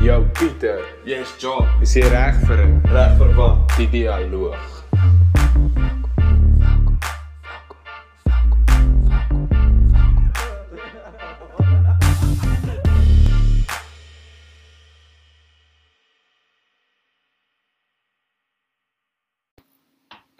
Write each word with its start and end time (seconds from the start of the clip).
Jou 0.00 0.24
Pieter, 0.32 0.80
Yes, 1.04 1.28
John. 1.38 1.66
is 1.82 1.94
jy 1.96 2.04
reg 2.08 2.38
vir 2.48 2.60
'n 2.66 2.80
Reg 2.94 3.16
vir 3.20 3.34
wat? 3.36 3.76
die 3.76 3.88
dialoog? 3.92 4.60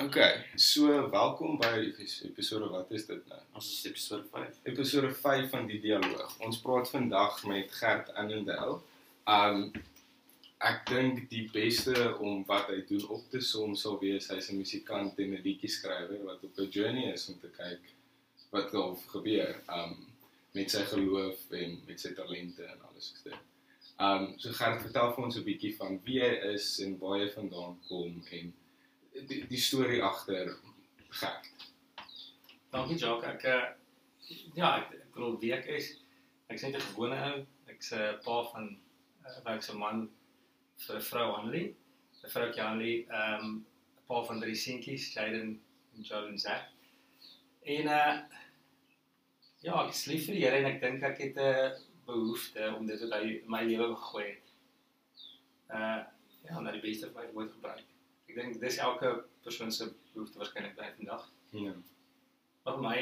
Okay, 0.01 0.33
so 0.57 1.11
welkom 1.13 1.59
by 1.61 1.93
episode 2.25 2.71
wat 2.73 2.89
is 2.97 3.05
dit 3.07 3.21
nou? 3.29 3.41
Ons 3.59 3.67
is 3.75 3.83
episode 3.91 4.25
5. 4.33 4.55
Episode 4.73 5.11
5 5.19 5.51
van 5.53 5.67
die 5.69 5.81
dialoog. 5.83 6.31
Ons 6.47 6.61
praat 6.65 6.89
vandag 6.95 7.43
met 7.51 7.75
Gert 7.81 8.09
Annandale. 8.23 8.79
Um 9.31 9.71
ek 10.61 10.83
dink 10.91 11.21
die 11.31 11.47
beste 11.55 11.95
om 12.21 12.43
wat 12.49 12.69
hy 12.69 12.81
doen 12.89 13.07
op 13.15 13.29
te 13.33 13.41
som 13.45 13.77
sal 13.79 13.97
wees 14.03 14.27
hy's 14.33 14.51
'n 14.51 14.59
musikant 14.59 15.21
en 15.23 15.31
'n 15.35 15.45
liedjie 15.45 15.71
skrywer 15.77 16.25
wat 16.29 16.43
op 16.45 16.59
'n 16.59 16.73
journey 16.77 17.13
is 17.13 17.29
om 17.29 17.39
te 17.41 17.51
kyk 17.61 17.95
wat 18.51 18.75
al 18.75 18.97
gebeur 19.15 19.55
um 19.79 19.95
met 20.55 20.71
sy 20.71 20.83
geloof 20.93 21.39
en 21.63 21.79
met 21.87 22.01
sy 22.01 22.13
talente 22.19 22.65
en 22.65 22.83
alles 22.89 23.09
soos 23.09 23.23
dit. 23.23 23.39
Um 24.09 24.35
so 24.39 24.53
Gert 24.53 24.83
vertel 24.83 25.15
vir 25.15 25.25
ons 25.25 25.37
'n 25.37 25.45
bietjie 25.45 25.77
van 25.77 26.01
wie 26.05 26.21
hy 26.21 26.35
is 26.55 26.81
en 26.81 26.99
waar 26.99 27.19
hy 27.21 27.31
vandaan 27.31 27.79
kom 27.89 28.23
en 28.33 28.53
die, 29.29 29.47
die 29.47 29.65
storie 29.69 30.03
agter 30.03 30.57
Gert. 31.11 31.51
Dankie 32.71 32.99
Jacques. 32.99 33.31
Ek 33.31 33.45
uh, 33.45 33.67
ja, 34.55 34.77
ek 34.79 34.93
ek 34.95 35.11
bedoel 35.15 35.41
wie 35.41 35.55
ek 35.55 35.67
is. 35.67 35.97
Ek's 36.51 36.63
net 36.63 36.77
'n 36.77 36.87
gewone 36.93 37.19
ou. 37.31 37.47
Ek's 37.67 37.93
'n 37.93 38.19
pa 38.25 38.43
van 38.53 38.77
'n 39.25 39.45
werkse 39.45 39.77
man 39.77 40.09
vir 40.87 40.97
'n 40.97 41.07
vrou 41.11 41.33
Annelie. 41.37 41.75
'n 42.25 42.29
Vroukie 42.29 42.63
Annelie, 42.63 43.07
ehm 43.09 43.45
um, 43.45 43.55
'n 43.57 44.07
pa 44.07 44.23
van 44.29 44.41
drie 44.41 44.55
seentjies, 44.55 45.13
Jaden 45.15 45.61
en 45.95 46.03
Jordan 46.03 46.39
Zach. 46.39 46.67
En 47.63 47.87
uh 47.87 48.19
ja, 49.61 49.85
ek 49.85 49.93
is 49.93 50.07
lief 50.09 50.27
vir 50.27 50.37
die 50.37 50.45
Here 50.45 50.61
en 50.61 50.69
ek 50.73 50.81
dink 50.81 51.03
ek 51.03 51.19
het 51.25 51.37
'n 51.37 51.77
behoefte 52.07 52.75
om 52.77 52.87
dit 52.87 53.01
wat 53.05 53.13
hy 53.19 53.35
in 53.37 53.51
my 53.55 53.63
lewe 53.65 53.89
gegooi 53.97 54.27
het. 54.27 54.55
Uh 55.69 56.01
ja, 56.49 56.61
na 56.61 56.73
die 56.73 56.85
beste 56.85 57.11
van 57.13 57.25
my 57.25 57.33
woord 57.33 57.53
gebruik. 57.53 57.85
Ek 58.29 58.35
dink 58.35 58.61
dis 58.61 58.79
elke 58.79 59.25
persoon 59.45 59.73
se 59.73 59.91
behoefte 60.15 60.39
waarskynlik 60.39 60.77
by 60.77 60.93
vandag. 60.97 61.29
Ja. 61.53 61.75
Maar 62.65 62.75
vir 62.75 62.85
my 62.85 63.01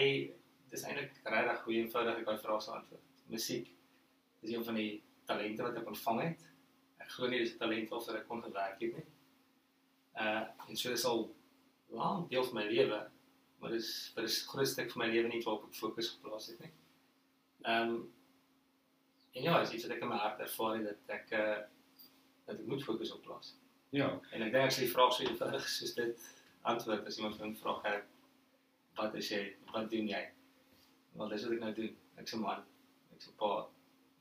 dis 0.71 0.83
eintlik 0.85 1.21
regtig 1.25 1.65
hoe 1.65 1.75
eenvoudig 1.75 2.19
ek 2.21 2.27
daai 2.27 2.43
vraag 2.45 2.63
sou 2.63 2.77
antwoord. 2.77 3.05
Musiek 3.27 3.71
is 4.43 4.53
een 4.53 4.65
van 4.65 4.75
die 4.75 5.03
talente 5.29 5.63
wat 5.67 5.77
ek 5.81 5.93
ontvang 5.93 6.21
het. 6.25 6.47
Ek 7.05 7.13
glo 7.15 7.29
nie 7.29 7.41
dis 7.43 7.55
'n 7.55 7.63
talent 7.63 7.93
waarvoor 7.93 8.21
ek 8.21 8.29
kon 8.29 8.43
gewerk 8.43 8.81
het 8.81 8.97
nie. 8.97 9.07
Uh 10.25 10.45
en 10.69 10.77
so 10.77 10.91
dis 10.91 11.05
al 11.05 11.25
lank 12.01 12.29
deel 12.31 12.45
van 12.45 12.61
my 12.61 12.67
lewe, 12.69 13.01
maar 13.59 13.71
dis 13.71 13.91
vir 14.15 14.25
'n 14.25 14.37
groot 14.53 14.69
stuk 14.69 14.93
van 14.93 15.03
my 15.05 15.09
lewe 15.15 15.29
nie 15.29 15.43
waarop 15.45 15.69
ek 15.69 15.81
fokus 15.83 16.11
geplaas 16.17 16.51
het 16.53 16.61
nie. 16.65 16.73
Ehm 17.63 17.95
um, 17.95 18.13
en 19.33 19.43
ja, 19.43 19.61
dis 19.61 19.73
iets 19.73 19.87
wat 19.87 19.97
ek 19.97 20.03
in 20.03 20.09
my 20.09 20.17
hart 20.17 20.41
ervaar 20.41 20.77
het 20.77 20.85
dat 20.91 21.17
ek 21.21 21.33
uh 21.33 21.59
dat 22.47 22.61
ek 22.61 22.67
moet 22.67 22.85
fokus 22.85 23.13
op 23.13 23.23
plaas. 23.23 23.55
Ja. 23.91 24.09
En 24.33 24.43
ek 24.43 24.53
dink 24.53 24.73
sê 24.73 24.85
die 24.85 24.93
vraag 24.93 25.13
so 25.13 25.25
eenvoudig 25.25 25.69
soos 25.69 25.95
dit 25.95 26.29
antwoord 26.63 27.07
as 27.07 27.17
iemand 27.17 27.37
van 27.37 27.57
vra 27.57 27.81
ek 27.95 28.07
wat 28.99 29.15
is 29.15 29.29
jy? 29.31 29.43
Wat 29.73 29.91
doen 29.91 30.09
jy? 30.09 30.25
Wel 31.13 31.29
dis 31.29 31.45
wat 31.45 31.53
ek 31.53 31.61
nou 31.61 31.73
doen. 31.75 31.97
Ek's 32.17 32.35
'n 32.35 32.41
man. 32.41 32.65
Ek's 33.15 33.29
'n 33.29 33.37
pa 33.37 33.69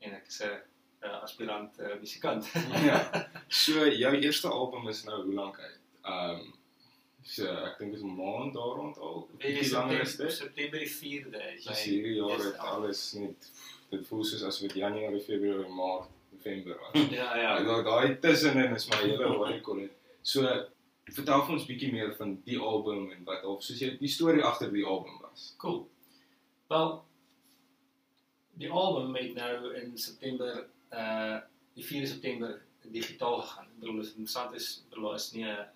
en 0.00 0.14
ek 0.14 0.26
is 0.26 0.42
'n 0.42 0.60
uh, 1.04 1.22
aspirant 1.22 1.78
uh, 1.80 1.94
musikant. 2.00 2.46
ja. 2.90 3.00
So 3.48 3.86
jou 3.86 4.14
eerste 4.20 4.48
album 4.48 4.88
is 4.88 5.04
nou 5.04 5.22
hoe 5.24 5.34
lank 5.34 5.58
uit? 5.58 5.78
Ehm 6.04 6.30
um, 6.40 6.54
so 7.28 7.44
ek 7.44 7.74
dink 7.78 7.92
dit 7.92 8.00
is 8.00 8.04
'n 8.06 8.14
maand 8.16 8.54
daar 8.54 8.76
rond 8.80 8.98
al. 8.98 9.28
Wie 9.38 9.70
lank 9.72 9.90
is 9.92 10.16
dit? 10.16 10.32
September 10.32 10.78
die 10.78 10.88
4de 10.90 11.42
is 11.56 11.64
Dis 11.64 11.82
hierdie 11.84 12.14
jaar 12.16 12.38
het 12.38 12.56
alles 12.58 13.12
net 13.12 13.50
dit 13.90 14.06
voel 14.06 14.24
soos 14.24 14.42
as 14.42 14.58
dit 14.60 14.72
Januarie, 14.74 15.20
Februarie, 15.20 15.68
Maart, 15.72 16.08
November 16.32 16.78
was. 16.80 17.02
Ja, 17.18 17.36
Ja, 17.36 17.58
ja. 17.60 17.82
daai 17.82 18.18
tussenin 18.20 18.74
is 18.74 18.88
my 18.88 18.96
hele 18.96 19.24
hoorikol. 19.28 19.88
So 20.22 20.40
vertel 21.08 21.44
vir 21.44 21.52
ons 21.54 21.66
bietjie 21.66 21.92
meer 21.92 22.14
van 22.16 22.34
die 22.44 22.58
album 22.58 23.10
en 23.12 23.24
wat 23.24 23.44
of 23.44 23.62
soos 23.64 23.80
jy 23.80 23.94
die 24.00 24.08
storie 24.12 24.42
agter 24.44 24.72
die 24.72 24.84
album 24.86 25.20
was. 25.22 25.54
Cool. 25.58 25.86
Wel 26.68 27.04
die 28.58 28.70
album 28.70 29.14
het 29.14 29.34
nou 29.34 29.74
in 29.74 29.98
September 29.98 30.66
uh 30.92 31.38
die 31.78 31.86
4de 31.86 32.06
September 32.10 32.62
digitaal 32.90 33.40
gegaan. 33.40 33.66
Ek 33.66 33.80
bedoel 33.80 34.00
dit 34.00 34.06
is 34.06 34.14
interessant 34.16 34.54
is, 34.54 34.68
bedoel 34.90 35.14
is 35.14 35.32
nie 35.32 35.44
'n 35.44 35.50
uh, 35.50 35.66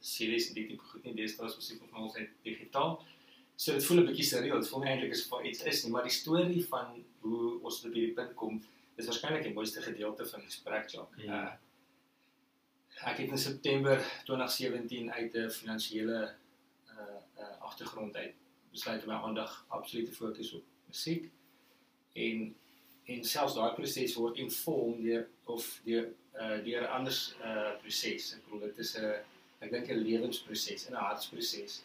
series 0.00 0.48
en 0.48 0.54
die 0.54 0.66
tipe 0.68 0.84
goed 0.84 1.04
nie. 1.04 1.14
Deesdae 1.14 1.46
is 1.46 1.56
musiek 1.56 1.82
van 1.90 2.02
ons 2.02 2.16
net 2.18 2.30
digitaal. 2.42 2.96
So 3.56 3.72
dit 3.72 3.84
voel 3.86 4.00
'n 4.00 4.06
bietjie 4.06 4.24
surreal. 4.30 4.60
Dit 4.60 4.68
voel 4.68 4.82
nie 4.82 4.90
eintlik 4.90 5.12
asof 5.14 5.42
iets 5.42 5.62
is 5.62 5.84
nie, 5.84 5.92
maar 5.92 6.02
die 6.02 6.16
storie 6.20 6.64
van 6.66 7.04
hoe 7.20 7.60
ons 7.62 7.80
tot 7.80 7.94
hierdie 7.94 8.14
punt 8.14 8.34
kom, 8.34 8.62
is 8.96 9.06
waarskynlik 9.06 9.42
die 9.42 9.54
mooiste 9.54 9.82
gedeelte 9.82 10.26
van 10.26 10.40
die 10.40 10.50
gesprek, 10.50 10.90
Jacques. 10.90 11.24
Ja. 11.24 11.42
Uh 11.44 11.52
ek 12.94 13.18
het 13.18 13.30
in 13.30 13.38
September 13.38 13.98
2017 14.24 15.12
uit 15.12 15.34
'n 15.34 15.50
finansiële 15.50 16.34
uh 16.94 17.18
uh 17.38 17.60
agtergrond 17.60 18.16
uit 18.16 18.34
besluit 18.70 19.02
om 19.02 19.08
my 19.08 19.14
aandag 19.14 19.64
absoluut 19.68 20.06
te 20.06 20.12
fokus 20.12 20.52
op 20.52 20.62
musiek 20.86 21.30
en 22.12 22.54
en 23.06 23.24
selfs 23.24 23.54
daai 23.54 23.74
proses 23.76 24.14
word 24.16 24.38
inform 24.38 25.02
deur 25.02 25.26
of 25.46 25.80
deur 25.84 26.06
uh 26.40 26.58
deur 26.66 26.82
'n 26.82 26.92
ander 26.98 27.16
uh 27.44 27.72
proses. 27.82 28.34
Ek 28.34 28.44
bedoel 28.44 28.60
dit 28.68 28.78
is 28.78 28.94
'n 28.98 29.14
ek 29.60 29.70
dink 29.70 29.88
'n 29.90 30.04
lewensproses 30.08 30.86
en 30.86 30.94
'n 30.94 31.04
hartsproses 31.08 31.82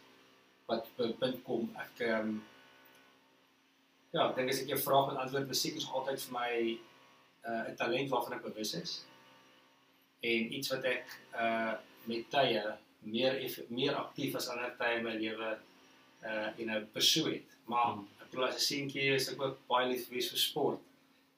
wat 0.67 0.87
by 0.97 1.11
punt 1.21 1.43
kom 1.43 1.69
ek 1.75 2.01
ehm 2.07 2.29
um, 2.29 2.43
ja, 4.13 4.29
ek 4.29 4.35
dink 4.35 4.49
as 4.49 4.61
ek 4.61 4.67
jou 4.73 4.79
vraag 4.79 5.11
en 5.11 5.21
antwoord 5.23 5.47
musiek 5.47 5.75
is 5.75 5.87
altyd 5.91 6.21
vir 6.25 6.33
my 6.39 6.51
uh 7.49 7.63
'n 7.69 7.75
talent 7.75 8.09
waarvan 8.09 8.37
ek 8.37 8.43
bewus 8.43 8.73
is 8.73 9.05
en 10.21 10.53
iets 10.53 10.69
wat 10.73 10.83
ek 10.85 11.05
uh 11.33 11.73
met 12.05 12.29
tye 12.31 12.63
meer 13.01 13.33
meer 13.69 13.95
aktief 13.95 14.35
as 14.35 14.47
ander 14.49 14.75
tye 14.79 14.97
in 14.97 15.03
my 15.03 15.15
lewe 15.15 15.57
uh 16.23 16.49
you 16.57 16.65
know 16.67 16.81
pursue 16.93 17.31
het. 17.33 17.47
Maar 17.65 17.93
Hmm. 17.93 18.07
ek 18.21 18.29
bedoel 18.31 18.47
as 18.47 18.55
'n 18.55 18.67
seentjie 18.69 19.13
is 19.15 19.29
ek 19.31 19.41
ook 19.41 19.57
baie 19.67 19.87
lief 19.91 20.07
vir 20.09 20.21
sport. 20.21 20.79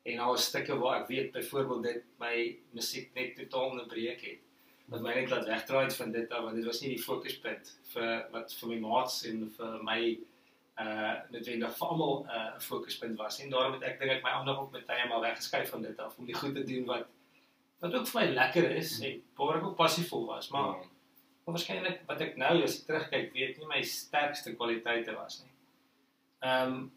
En 0.04 0.18
daar 0.18 0.34
was 0.34 0.46
stukke 0.46 0.78
waar 0.78 1.02
ek 1.02 1.08
weet 1.08 1.32
byvoorbeeld 1.32 1.84
dit 1.84 2.04
my 2.20 2.36
musiek 2.78 3.14
net 3.14 3.36
totaal 3.36 3.70
onderbreek 3.70 4.22
het. 4.22 4.40
Wat 4.92 5.02
my 5.02 5.14
net 5.14 5.30
laat 5.30 5.46
wegdraai 5.48 5.84
het 5.86 5.96
van 5.96 6.12
dit 6.12 6.32
af 6.32 6.44
want 6.44 6.56
dit 6.56 6.66
was 6.66 6.82
nie 6.82 6.94
die 6.96 7.04
fokuspunt 7.04 7.74
vir 7.94 8.28
wat 8.34 8.54
vir 8.60 8.70
my 8.74 8.80
maats 8.88 9.24
en 9.30 9.48
vir 9.58 9.84
my 9.88 10.02
uh 10.82 11.16
noodwendig 11.30 11.76
vir 11.78 11.88
almal 11.88 12.16
uh, 12.26 12.56
'n 12.56 12.62
fokuspunt 12.66 13.18
was. 13.18 13.42
En 13.44 13.50
daarom 13.50 13.74
het 13.78 13.84
ek 13.84 14.00
dink 14.00 14.12
ek 14.12 14.24
my 14.24 14.30
aandag 14.30 14.62
op 14.62 14.72
met 14.72 14.88
tye 14.88 15.08
maar 15.10 15.22
weggeskuif 15.28 15.70
van 15.70 15.82
dit 15.82 16.00
af 16.00 16.18
om 16.18 16.26
die 16.26 16.40
goed 16.44 16.56
te 16.56 16.64
doen 16.64 16.86
wat 16.86 17.06
wat 17.82 17.94
ook 17.94 18.08
vir 18.08 18.22
my 18.22 18.28
lekker 18.34 18.72
is 18.72 19.00
en 19.02 19.22
waar 19.36 19.58
ek 19.58 19.64
ook 19.70 19.76
passievol 19.76 20.26
was, 20.26 20.50
maar 20.50 20.74
Ja. 20.82 20.90
Maar 21.46 21.56
waarskynlik 21.58 22.02
wat 22.06 22.22
ek 22.22 22.36
nou 22.38 22.54
as 22.64 22.76
ek 22.80 22.88
terugkyk, 22.88 23.32
weet 23.34 23.58
nie 23.58 23.70
my 23.70 23.80
sterkste 23.86 24.54
kwaliteite 24.54 25.16
was 25.18 25.42
nie. 25.42 25.54
Ehm 26.46 26.74
um, 26.74 26.92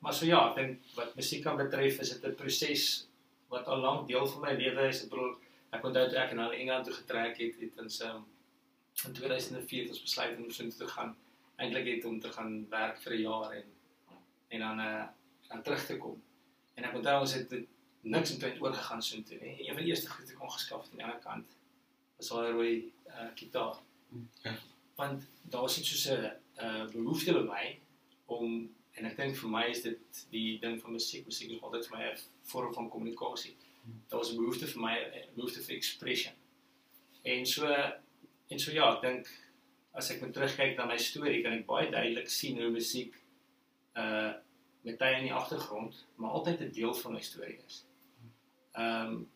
maar 0.00 0.14
so 0.16 0.26
ja, 0.26 0.40
ek 0.50 0.56
dink 0.56 0.92
wat 0.96 1.16
musiek 1.16 1.42
kan 1.44 1.56
betref 1.60 2.00
is 2.00 2.12
dit 2.14 2.26
'n 2.26 2.34
proses 2.34 2.84
wat 3.52 3.66
al 3.66 3.80
lank 3.84 4.08
deel 4.08 4.26
van 4.26 4.40
my 4.40 4.52
lewe 4.56 4.88
is. 4.88 5.02
Ek 5.04 5.10
bedoel, 5.10 5.34
ek 5.70 5.84
onthou 5.84 6.04
toe 6.08 6.18
ek 6.18 6.32
na 6.38 6.50
Engeland 6.52 6.84
toe 6.86 6.94
getrek 6.94 7.38
het, 7.42 7.58
het 7.60 7.78
ons 7.82 8.00
um, 8.06 8.24
in 9.06 9.12
2004 9.12 9.82
het 9.82 9.90
ons 9.94 10.02
besluit 10.02 10.38
om 10.38 10.50
so 10.50 10.62
toe 10.62 10.78
te 10.84 10.88
gaan. 10.94 11.16
Eintlik 11.56 11.86
het 11.86 12.04
om 12.04 12.20
te 12.20 12.32
gaan 12.32 12.68
werk 12.70 13.00
vir 13.02 13.14
'n 13.14 13.22
jaar 13.22 13.52
en 13.58 13.68
en 14.48 14.60
dan 14.66 14.80
uh 14.80 15.06
dan 15.48 15.62
terug 15.62 15.86
te 15.86 15.96
kom. 15.96 16.22
En 16.74 16.84
ek 16.84 16.94
onthou 16.94 17.20
ons 17.20 17.34
het 17.34 17.54
niks 18.00 18.30
intussen 18.30 18.62
oorgegaan 18.62 19.02
so 19.02 19.22
toe 19.22 19.38
nie. 19.40 19.68
Een 19.68 19.74
van 19.74 19.82
die 19.82 19.90
eerste 19.90 20.10
goed 20.10 20.24
wat 20.24 20.34
ek 20.34 20.42
ongeskaf 20.42 20.82
het 20.82 20.90
aan 20.90 20.96
die 20.96 21.04
ander 21.04 21.22
kant 21.24 21.56
was 22.16 22.28
daai 22.28 22.52
rooi 22.52 22.92
uh 23.06 23.30
gitaar. 23.34 23.76
Ja. 24.42 24.54
Want 24.96 25.26
daar 25.42 25.60
was 25.60 25.78
iets 25.78 25.90
soos 25.90 26.06
'n 26.16 26.32
uh 26.64 26.84
behoefte 26.92 27.32
by 27.32 27.44
my 27.52 27.78
om 28.26 28.70
en 28.98 29.06
ek 29.06 29.16
dink 29.16 29.36
vir 29.36 29.50
my 29.50 29.64
is 29.70 29.82
dit 29.82 30.22
die 30.30 30.58
ding 30.62 30.80
van 30.82 30.92
musiek. 30.92 31.26
Musiek 31.26 31.50
is 31.50 31.62
altyd 31.62 31.86
vir 31.88 31.98
my 31.98 32.04
'n 32.10 32.18
vorm 32.52 32.74
van 32.74 32.90
kommunikasie. 32.90 33.56
Daar 34.08 34.18
was 34.18 34.32
'n 34.32 34.36
behoefte 34.36 34.66
vir 34.66 34.82
my, 34.82 34.94
'n 34.98 35.34
behoefte 35.34 35.62
vir 35.62 35.76
expression. 35.76 36.34
En 37.22 37.46
so 37.46 37.66
en 38.48 38.58
so 38.58 38.72
ja, 38.72 38.94
ek 38.94 39.02
dink 39.02 39.26
as 39.92 40.10
ek 40.10 40.20
moet 40.20 40.32
terugkyk 40.34 40.76
na 40.76 40.86
my 40.86 40.96
storie, 40.96 41.42
kan 41.42 41.52
ek 41.52 41.66
baie 41.66 41.90
duidelik 41.90 42.28
sien 42.28 42.60
hoe 42.60 42.70
musiek 42.70 43.14
uh 43.96 44.32
met 44.82 44.96
tye 44.98 45.16
in 45.18 45.26
die 45.28 45.34
agtergrond, 45.36 46.06
maar 46.16 46.30
altyd 46.30 46.60
'n 46.60 46.72
deel 46.72 46.94
van 46.94 47.12
my 47.12 47.20
storie 47.20 47.58
is. 47.66 47.84
Ehm 48.72 49.06
um, 49.06 49.28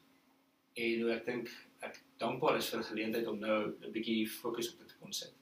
en 0.74 1.00
hoe 1.00 1.12
ek 1.12 1.24
dink 1.24 1.50
ek 1.80 2.00
dankbaar 2.18 2.56
is 2.56 2.68
vir 2.70 2.80
die 2.80 2.88
geleentheid 2.88 3.26
om 3.26 3.38
nou 3.38 3.58
'n 3.66 3.92
bietjie 3.92 4.28
fokus 4.28 4.72
op 4.72 4.78
dit 4.78 4.88
te 4.88 4.94
kon 5.00 5.12
sit. 5.12 5.34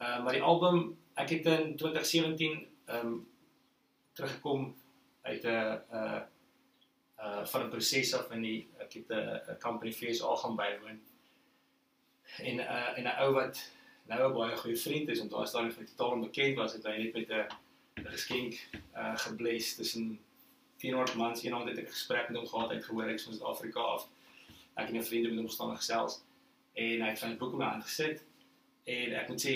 Uh 0.00 0.22
maar 0.24 0.32
die 0.32 0.42
album, 0.42 0.96
ek 1.14 1.30
het 1.30 1.46
in 1.46 1.76
2017 1.76 2.66
ehm 2.86 3.06
um, 3.06 3.28
teruggekom 4.12 4.76
uit 5.22 5.44
'n 5.44 5.80
uh 5.92 6.20
uh 7.18 7.46
van 7.46 7.62
'n 7.62 7.68
proses 7.68 8.14
af 8.14 8.30
in 8.30 8.42
die 8.42 8.68
uh, 8.76 8.82
ek 8.84 8.92
het 8.92 9.08
'n 9.08 9.40
'n 9.50 9.58
company 9.60 10.20
al 10.20 10.36
gaan 10.36 10.56
bywoon. 10.56 11.00
En 12.38 12.56
uh, 12.58 12.98
en 12.98 13.04
'n 13.04 13.18
ou 13.22 13.32
wat 13.32 13.70
nou 14.06 14.30
'n 14.30 14.34
baie 14.34 14.56
goeie 14.56 14.76
vriend 14.76 15.08
is, 15.08 15.18
want 15.18 15.30
daar 15.30 15.46
staan 15.46 15.66
net 15.66 15.96
totaal 15.96 16.12
onbekend 16.12 16.56
was, 16.56 16.72
het 16.72 16.84
hy 16.84 16.96
net 16.96 17.12
met 17.12 17.30
'n 17.30 18.06
geskenk 18.06 18.54
uh 18.94 19.16
gebless 19.16 19.74
tussen 19.74 20.20
400 20.76 21.16
mans 21.16 21.42
eendag 21.42 21.64
het 21.64 21.78
ek 21.78 21.88
'n 21.88 21.98
gesprek 21.98 22.28
met 22.28 22.38
hom 22.38 22.46
gehad 22.46 22.70
uit 22.70 22.84
gehoor 22.84 23.08
ek 23.08 23.20
van 23.20 23.32
Suid-Afrika 23.32 23.80
af. 23.80 24.08
Ek 24.74 24.88
en 24.88 24.96
'n 24.96 25.02
vriend 25.02 25.28
met 25.28 25.38
hom 25.38 25.48
staan 25.48 25.76
gesels 25.76 26.22
en 26.72 27.00
hy 27.00 27.08
het 27.08 27.20
die 27.20 27.36
boek 27.36 27.52
in 27.52 27.58
my 27.58 27.64
hand 27.64 27.84
gesit 27.84 28.24
en 28.84 29.14
ek 29.16 29.28
moet 29.28 29.44
sê 29.44 29.54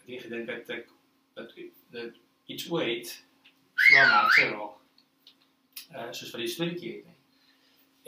ek 0.00 0.06
het 0.06 0.22
gedink 0.26 0.46
dat 0.46 0.68
ek 0.76 0.88
dat 1.34 1.54
dat 1.90 2.12
iets 2.52 2.70
ooit 2.70 3.12
maak 3.94 4.32
sy 4.36 4.46
raak. 4.50 4.76
Uh 5.90 6.10
soos 6.14 6.30
vir 6.34 6.44
die 6.44 6.52
storieetjie 6.54 6.92
het 6.96 7.06
nie. 7.08 7.18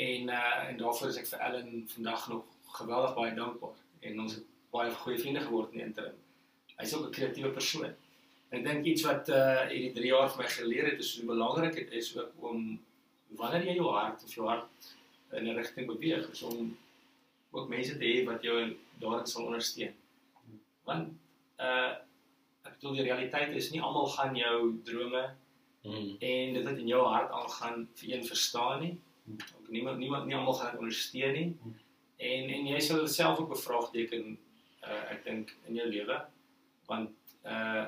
En 0.07 0.33
uh 0.39 0.69
en 0.69 0.81
daarvoor 0.83 1.13
is 1.13 1.21
ek 1.23 1.31
vir 1.33 1.45
Ellen 1.49 1.89
vandag 1.95 2.29
nog 2.33 2.45
geweldig 2.79 3.17
baie 3.19 3.35
dankbaar 3.39 3.79
en 4.09 4.21
ons 4.25 4.39
het 4.39 4.47
baie 4.73 4.95
goeie 5.03 5.21
vriende 5.21 5.43
geword 5.45 5.73
in 5.73 5.83
die 5.83 5.89
interim. 5.89 6.19
Hy's 6.79 6.95
ook 6.95 7.09
'n 7.09 7.17
kreatiewe 7.19 7.53
persoon. 7.59 7.93
En 8.51 8.59
ek 8.59 8.65
dink 8.65 8.87
iets 8.87 9.05
wat 9.09 9.29
uh 9.29 9.67
hierdie 9.73 9.93
3 9.99 10.13
jaar 10.15 10.31
vir 10.31 10.43
my 10.43 10.49
geleer 10.57 10.91
het 10.91 10.99
is 11.05 11.17
hoe 11.17 11.27
belangrik 11.33 11.75
dit 11.75 11.93
is 12.01 12.17
ook 12.17 12.49
om 12.51 12.81
wanneer 13.41 13.67
jy 13.67 13.77
jou 13.81 13.91
hart 13.91 14.25
of 14.25 14.35
jou 14.35 14.47
hart 14.49 14.95
in 15.33 15.49
'n 15.49 15.57
rigting 15.57 15.87
beweeg, 15.87 16.31
is 16.31 16.43
om 16.43 16.77
ook 17.51 17.69
mense 17.69 17.99
te 17.99 18.05
hê 18.05 18.25
wat 18.25 18.43
jou 18.43 18.77
daarin 19.01 19.27
sal 19.27 19.45
ondersteun. 19.45 19.95
Want 20.85 21.13
uh 21.59 21.93
ek 21.93 22.12
bedoel 22.83 22.99
die 22.99 23.07
realiteit 23.07 23.55
is 23.57 23.71
nie 23.73 23.81
almal 23.83 24.07
gaan 24.17 24.37
jou 24.37 24.59
drome 24.85 25.23
Mm. 25.83 26.17
en 26.23 26.53
dit 26.55 26.63
wat 26.65 26.77
in 26.79 26.87
jou 26.87 27.01
hart 27.11 27.31
aangaan 27.35 27.89
vir 27.99 28.13
een 28.13 28.27
verstaan 28.27 28.81
nie. 28.81 28.93
Ook 29.59 29.69
niemand 29.69 29.99
niemand 29.99 30.27
nie 30.27 30.37
almal 30.37 30.55
gaan 30.55 30.71
dit 30.71 30.81
ondersteun 30.81 31.33
nie. 31.33 31.57
En 32.23 32.51
en 32.55 32.67
jy 32.71 32.79
sal 32.81 33.09
self 33.11 33.39
ook 33.43 33.49
bevraagteken 33.51 34.39
uh 34.87 35.01
ek 35.11 35.25
dink 35.25 35.51
in 35.67 35.75
jou 35.75 35.89
lewe 35.89 36.21
want 36.87 37.11
uh 37.45 37.87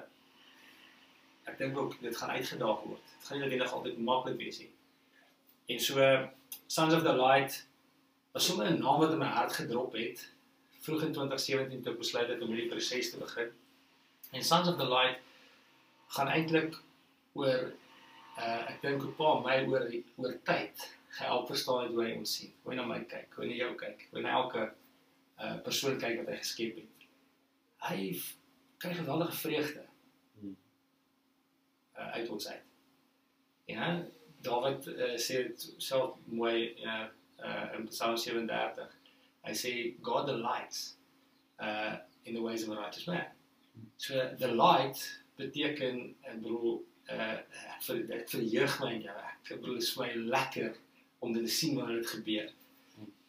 ek 1.46 1.58
dink 1.58 1.78
ook 1.78 1.94
dit 2.00 2.16
gaan 2.16 2.30
uitgedaag 2.34 2.82
word. 2.82 3.04
Dit 3.18 3.28
gaan 3.28 3.38
nie 3.38 3.44
noodwendig 3.46 3.72
altyd 3.78 3.98
maklik 3.98 4.36
wees 4.42 4.58
nie. 4.58 4.70
En 5.66 5.80
so 5.80 6.28
Sons 6.66 6.94
of 6.94 7.02
the 7.06 7.14
Light 7.16 7.66
was 8.32 8.46
sommer 8.46 8.66
'n 8.66 8.78
naam 8.82 8.98
wat 9.00 9.12
in 9.12 9.18
my 9.18 9.30
hart 9.38 9.52
gedrop 9.52 9.92
het 9.94 10.30
vroeg 10.80 11.02
in 11.02 11.12
2017 11.12 11.82
toe 11.82 11.92
ek 11.92 11.98
besluit 11.98 12.28
het 12.28 12.42
om 12.42 12.48
hierdie 12.48 12.68
proses 12.68 13.10
te 13.10 13.18
begin. 13.22 13.50
En 14.34 14.42
Sons 14.42 14.68
of 14.68 14.76
the 14.76 14.88
Light 14.88 15.18
gaan 16.06 16.28
eintlik 16.28 16.74
oor 17.38 17.60
uh 18.34 18.62
ek 18.70 18.80
dink 18.82 19.04
'n 19.06 19.14
paar 19.18 19.42
my 19.44 19.56
oor 19.70 19.84
oor 20.18 20.32
tyd 20.48 20.86
gehelp 21.18 21.46
verstaan 21.50 21.84
het 21.84 21.92
hoe 21.94 22.04
hy 22.04 22.14
ons 22.18 22.32
sien. 22.38 22.52
Hoe 22.62 22.72
hy 22.72 22.78
na 22.78 22.86
my 22.86 22.98
kyk, 23.12 23.28
hoe 23.34 23.44
hy 23.44 23.50
na 23.50 23.58
jou 23.60 23.74
kyk, 23.82 24.02
hoe 24.10 24.18
hy 24.18 24.24
na 24.24 24.32
elke 24.40 24.64
uh 25.38 25.56
persoon 25.66 26.00
kyk 26.02 26.18
wat 26.20 26.32
hy 26.32 26.38
geskep 26.40 26.80
het. 26.82 27.06
Hy 27.86 28.00
kry 28.82 28.94
geweldige 28.98 29.38
vreugde 29.42 29.84
uh, 31.98 32.10
uit 32.18 32.28
ons 32.28 32.48
uit. 32.48 32.66
Ja, 33.70 33.92
David 34.42 34.90
uh, 34.96 35.14
sê 35.26 35.44
dit 35.46 35.68
self 35.78 36.18
mooi 36.26 36.74
ja 36.82 36.98
uh 37.38 37.78
in 37.78 37.86
Psalm 37.92 38.18
37. 38.18 38.98
Hy 39.46 39.56
sê 39.62 39.72
God 40.02 40.26
delights 40.32 40.82
uh 41.62 42.02
in 42.24 42.34
the 42.34 42.42
ways 42.42 42.66
of 42.66 42.74
a 42.74 42.80
righteous 42.82 43.06
man. 43.06 43.33
So 43.96 44.30
the 44.38 44.50
light 44.54 45.00
beteken 45.38 46.14
ek 46.22 46.40
bedoel 46.42 46.82
uh 47.12 47.36
vir 47.84 48.02
dit 48.08 48.34
verheug 48.34 48.80
my 48.80 48.90
in 48.96 49.06
jou. 49.06 49.16
Ek 49.20 49.60
bedoel 49.60 49.80
is 49.82 49.92
my 50.00 50.10
lekker 50.14 50.74
om 51.24 51.32
dit 51.32 51.44
te 51.44 51.52
sien 51.52 51.76
wanneer 51.78 52.02
dit 52.02 52.12
gebeur. 52.16 52.50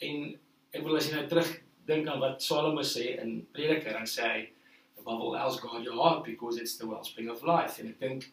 En 0.08 0.26
ek 0.72 0.82
bedoel 0.82 1.00
as 1.00 1.10
jy 1.10 1.16
nou 1.16 1.28
terug 1.32 1.52
dink 1.90 2.08
aan 2.10 2.22
wat 2.24 2.44
Salomo 2.44 2.84
sê 2.86 3.16
in 3.22 3.38
Prediker, 3.56 3.94
dan 3.94 4.10
sê 4.10 4.30
hy 4.30 4.42
above 5.00 5.22
all 5.22 5.38
else 5.38 5.60
guard 5.62 5.86
your 5.86 5.96
heart 6.02 6.24
because 6.26 6.58
it's 6.58 6.78
the 6.78 6.88
wellspring 6.88 7.30
of 7.30 7.44
life. 7.44 7.80
En 7.80 7.92
ek 7.92 8.00
dink 8.00 8.32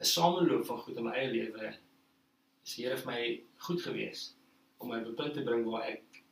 'n 0.00 0.04
sameloop 0.04 0.66
van 0.66 0.78
goed 0.84 0.96
in 0.96 1.04
my 1.08 1.16
eie 1.16 1.30
lewe 1.30 1.74
is 2.64 2.74
Here 2.76 2.96
vir 2.96 3.06
my 3.06 3.22
goed 3.66 3.82
gewees 3.82 4.34
om 4.78 4.88
my 4.88 5.00
op 5.00 5.08
'n 5.08 5.14
punt 5.14 5.34
te 5.34 5.42
bring 5.42 5.64
waar 5.64 5.88
ek 5.88 6.22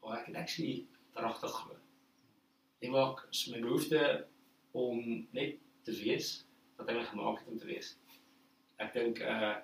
waar 0.00 0.18
ek 0.20 0.34
actually 0.36 0.86
regtig 1.14 1.54
glo. 1.60 1.76
En 2.80 2.90
waar 2.92 3.12
ek 3.12 3.26
is 3.30 3.46
my 3.48 3.60
behoefte 3.60 4.26
om 4.78 5.00
net 5.36 5.56
te 5.86 5.94
wees 6.02 6.28
wat 6.78 6.92
my 6.94 7.04
gemaak 7.04 7.40
het 7.40 7.48
om 7.52 7.58
te 7.58 7.70
wees. 7.70 7.94
Ek 8.78 8.92
dink 8.94 9.22
uh 9.24 9.56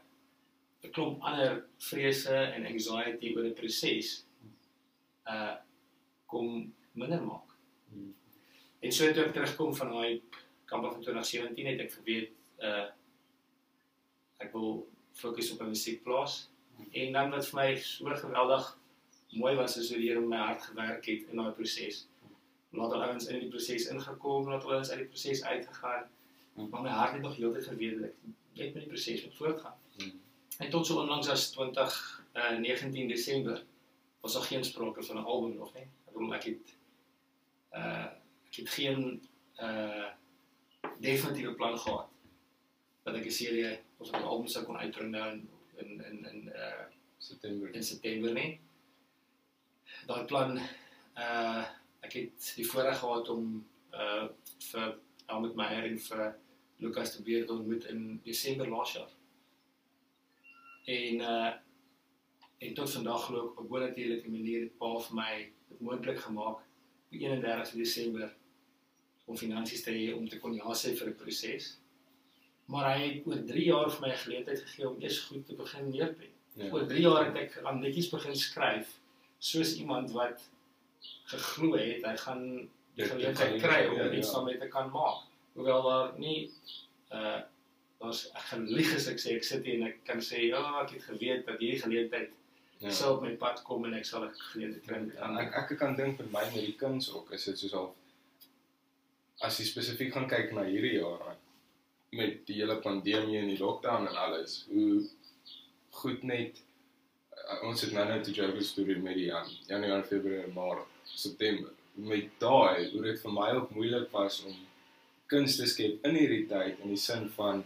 'n 0.85 0.93
klomp 0.93 1.23
ander 1.25 1.63
vrese 1.89 2.35
en 2.57 2.67
anxiety 2.69 3.35
oor 3.37 3.47
'n 3.49 3.59
proses 3.61 4.11
uh 5.35 5.57
kom 6.27 6.73
minder 6.93 7.23
maak. 7.23 7.55
Mm. 7.93 8.15
En 8.81 8.93
so 8.93 9.13
toe 9.13 9.25
ek 9.25 9.37
terugkom 9.37 9.75
van 9.75 9.93
daai 9.97 10.23
kamp 10.65 10.85
van 10.93 11.03
2017 11.03 11.71
het 11.71 11.81
ek 11.87 11.93
geweet 11.99 12.33
uh 12.59 12.89
ek 14.43 14.53
wil 14.53 14.89
fokus 15.13 15.53
op 15.53 15.63
'n 15.63 15.73
musiekplaas. 15.75 16.51
En 16.91 17.13
dan 17.13 17.31
wat 17.31 17.47
vir 17.49 17.61
my 17.61 17.77
so 17.77 18.15
geweldig 18.25 18.79
mooi 19.35 19.55
was 19.57 19.77
is 19.77 19.91
hoe 19.91 19.99
die 19.99 20.11
Here 20.11 20.21
my 20.21 20.37
hart 20.37 20.63
gewerk 20.63 21.07
het 21.07 21.31
in 21.31 21.37
daai 21.37 21.53
proses. 21.53 22.07
Laat 22.75 22.93
al 22.93 23.03
ouens 23.03 23.27
in 23.27 23.39
die 23.39 23.49
proses 23.49 23.87
ingekom, 23.87 24.49
laat 24.49 24.65
al 24.65 24.77
ouens 24.79 24.91
uit 24.91 24.99
die 24.99 25.09
proses 25.09 25.45
uitgegaan. 25.45 26.11
Maar 26.55 26.83
my 26.83 26.91
hart 26.91 27.13
het 27.13 27.23
nog 27.23 27.37
heeltyd 27.37 27.67
geweet 27.67 27.99
dat 28.01 28.09
ek 28.09 28.15
net 28.53 28.75
met 28.75 28.83
die 28.83 28.91
proses 28.93 29.25
moet 29.25 29.37
voortgaan. 29.37 29.79
Mm. 29.99 30.21
En 30.59 30.71
tot 30.71 30.87
so 30.87 31.01
onlangs 31.01 31.29
as 31.29 31.51
20 31.51 32.23
uh 32.35 32.59
19 32.59 33.09
Desember 33.09 33.63
was 34.21 34.33
daar 34.33 34.43
geen 34.43 34.65
sprake 34.65 35.03
van 35.03 35.17
'n 35.17 35.25
album 35.25 35.57
nog 35.57 35.75
nie. 35.75 35.83
Ek 35.83 36.13
bedoel 36.13 36.35
ek 36.35 36.45
het 36.45 36.77
uh 37.73 38.07
ek 38.49 38.57
het 38.57 38.69
geen 38.69 39.29
uh 39.59 40.09
definitiewe 40.99 41.55
plan 41.55 41.79
gehad 41.79 42.09
dat 43.03 43.15
ek 43.15 43.27
'n 43.27 43.31
serie 43.31 43.79
of 43.97 44.11
'n 44.11 44.15
album 44.15 44.47
sou 44.47 44.65
kon 44.65 44.79
uitbring 44.79 45.11
nou 45.11 45.31
in 45.33 45.49
in 45.77 46.05
in, 46.05 46.25
in 46.33 46.47
uh 46.49 46.85
September. 47.19 47.75
in 47.75 47.85
September 47.85 48.33
nie. 48.33 48.61
Daai 50.07 50.25
plan 50.25 50.59
uh 51.17 51.65
ek 52.05 52.13
het 52.19 52.53
die 52.59 52.67
voorreg 52.69 52.99
gehad 52.99 53.29
om 53.33 53.67
uh 53.93 54.29
vir 54.71 54.97
Helmut 55.27 55.55
Meyer 55.57 55.87
en 55.89 55.99
vir 56.07 56.25
Lukas 56.83 57.15
te 57.15 57.23
weer 57.23 57.51
ontmoet 57.51 57.85
in 57.93 58.21
Desember 58.25 58.69
laas 58.69 58.97
jaar. 58.99 59.13
En 60.87 61.21
uh 61.21 61.53
en 62.65 62.75
tot 62.75 62.93
vandag 62.93 63.25
glo 63.27 63.41
ek 63.45 63.59
op 63.59 63.65
'n 63.65 63.69
bonatuurlike 63.69 64.31
manier 64.31 64.61
het 64.61 64.79
Pa 64.79 64.91
vir 65.07 65.17
my 65.17 65.33
dit 65.69 65.81
moontlik 65.81 66.21
gemaak 66.21 66.61
op 66.61 67.11
31 67.11 67.73
Desember 67.81 68.35
om 69.25 69.37
finansies 69.37 69.83
te 69.83 69.91
hê 69.91 70.15
om 70.17 70.29
te 70.29 70.39
kon 70.39 70.55
ja 70.55 70.73
sê 70.73 70.95
vir 70.99 71.09
'n 71.09 71.21
proses. 71.23 71.79
Maar 72.67 72.87
hy 72.95 73.01
het 73.09 73.27
oor 73.27 73.45
3 73.45 73.65
jaar 73.65 73.91
vir 73.91 74.07
my 74.07 74.15
geleentheid 74.17 74.61
gegee 74.61 74.89
om 74.89 75.01
eers 75.01 75.19
goed 75.29 75.47
te 75.47 75.55
begin 75.55 75.91
neerpen. 75.91 76.31
Ja. 76.55 76.71
Oor 76.73 76.87
3 76.87 77.01
jaar 77.01 77.27
het 77.27 77.37
ek 77.37 77.59
aan 77.65 77.81
netjies 77.81 78.11
begin 78.11 78.37
skryf 78.37 79.01
soos 79.39 79.77
iemand 79.77 80.11
wat 80.11 80.51
geglo 81.33 81.77
het 81.77 82.05
hy 82.05 82.17
gaan 82.27 82.45
die 82.95 83.09
geleentheid 83.11 83.59
kry 83.63 83.81
om 83.89 84.13
iets 84.13 84.29
ja. 84.29 84.35
daarmee 84.35 84.59
te 84.59 84.69
kan 84.69 84.91
maak. 84.91 85.25
Hoewel 85.55 85.83
daar 85.89 86.15
nie 86.19 86.39
uh 87.13 87.41
daar's 88.05 88.27
ek 88.37 88.49
gaan 88.51 88.65
lieg 88.69 88.91
as 88.95 89.07
ek 89.09 89.21
sê 89.23 89.37
ek 89.39 89.45
sit 89.49 89.65
hier 89.65 89.79
en 89.79 89.87
ek 89.87 90.01
kan 90.05 90.19
sê 90.21 90.43
ja, 90.51 90.61
ek 90.83 90.91
het 90.97 91.05
geweet 91.09 91.47
dat 91.47 91.61
hierdie 91.63 91.81
geleentheid 91.81 92.33
Ja. 92.85 92.91
sal 92.91 93.15
op 93.17 93.23
my 93.23 93.31
pad 93.41 93.63
kom 93.65 93.85
en 93.89 93.95
ek 93.95 94.05
sal 94.05 94.25
'n 94.25 94.33
geleentheid 94.53 94.87
kry 94.87 94.97
om 94.99 95.05
dit 95.09 95.17
aan 95.17 95.39
En 95.39 95.47
ek 95.47 95.71
ek 95.71 95.79
kan 95.79 95.95
dink 95.97 96.17
vir 96.19 96.27
my 96.33 96.43
met 96.55 96.65
die 96.67 96.75
kuns 96.77 97.07
ook 97.15 97.31
is 97.33 97.45
dit 97.45 97.59
soos 97.59 97.75
al 97.81 97.95
as 99.41 99.59
jy 99.59 99.65
spesifiek 99.69 100.13
gaan 100.13 100.29
kyk 100.29 100.53
na 100.53 100.65
hierdie 100.69 100.99
jaar 100.99 101.37
met 102.13 102.47
die 102.47 102.59
hele 102.61 102.77
pandemie 102.87 103.39
en 103.39 103.49
die 103.49 103.59
lockdown 103.59 104.09
en 104.11 104.17
alles 104.25 104.67
hoe 104.73 105.05
goed 106.01 106.23
net 106.23 106.61
uh, 107.39 107.63
ons 107.69 107.81
het 107.87 107.93
nou 107.93 108.05
net 108.09 108.27
die 108.27 108.35
Joburg 108.35 108.67
storie 108.67 108.99
met 108.99 109.17
die 109.21 109.31
um, 109.31 109.49
Januarie, 109.71 110.07
Februarie, 110.11 110.53
Maart, 110.53 110.94
September 111.05 111.71
met 111.95 112.31
daai 112.43 112.91
hoe 112.93 113.03
dit 113.03 113.21
vir 113.23 113.33
my 113.33 113.51
ook 113.59 113.75
moeilik 113.77 114.11
was 114.11 114.43
om 114.45 114.57
kuns 115.33 115.57
te 115.57 115.67
skep 115.71 116.07
in 116.09 116.19
hierdie 116.19 116.47
tyd 116.51 116.81
in 116.83 116.95
die 116.95 117.01
sin 117.01 117.29
van 117.37 117.65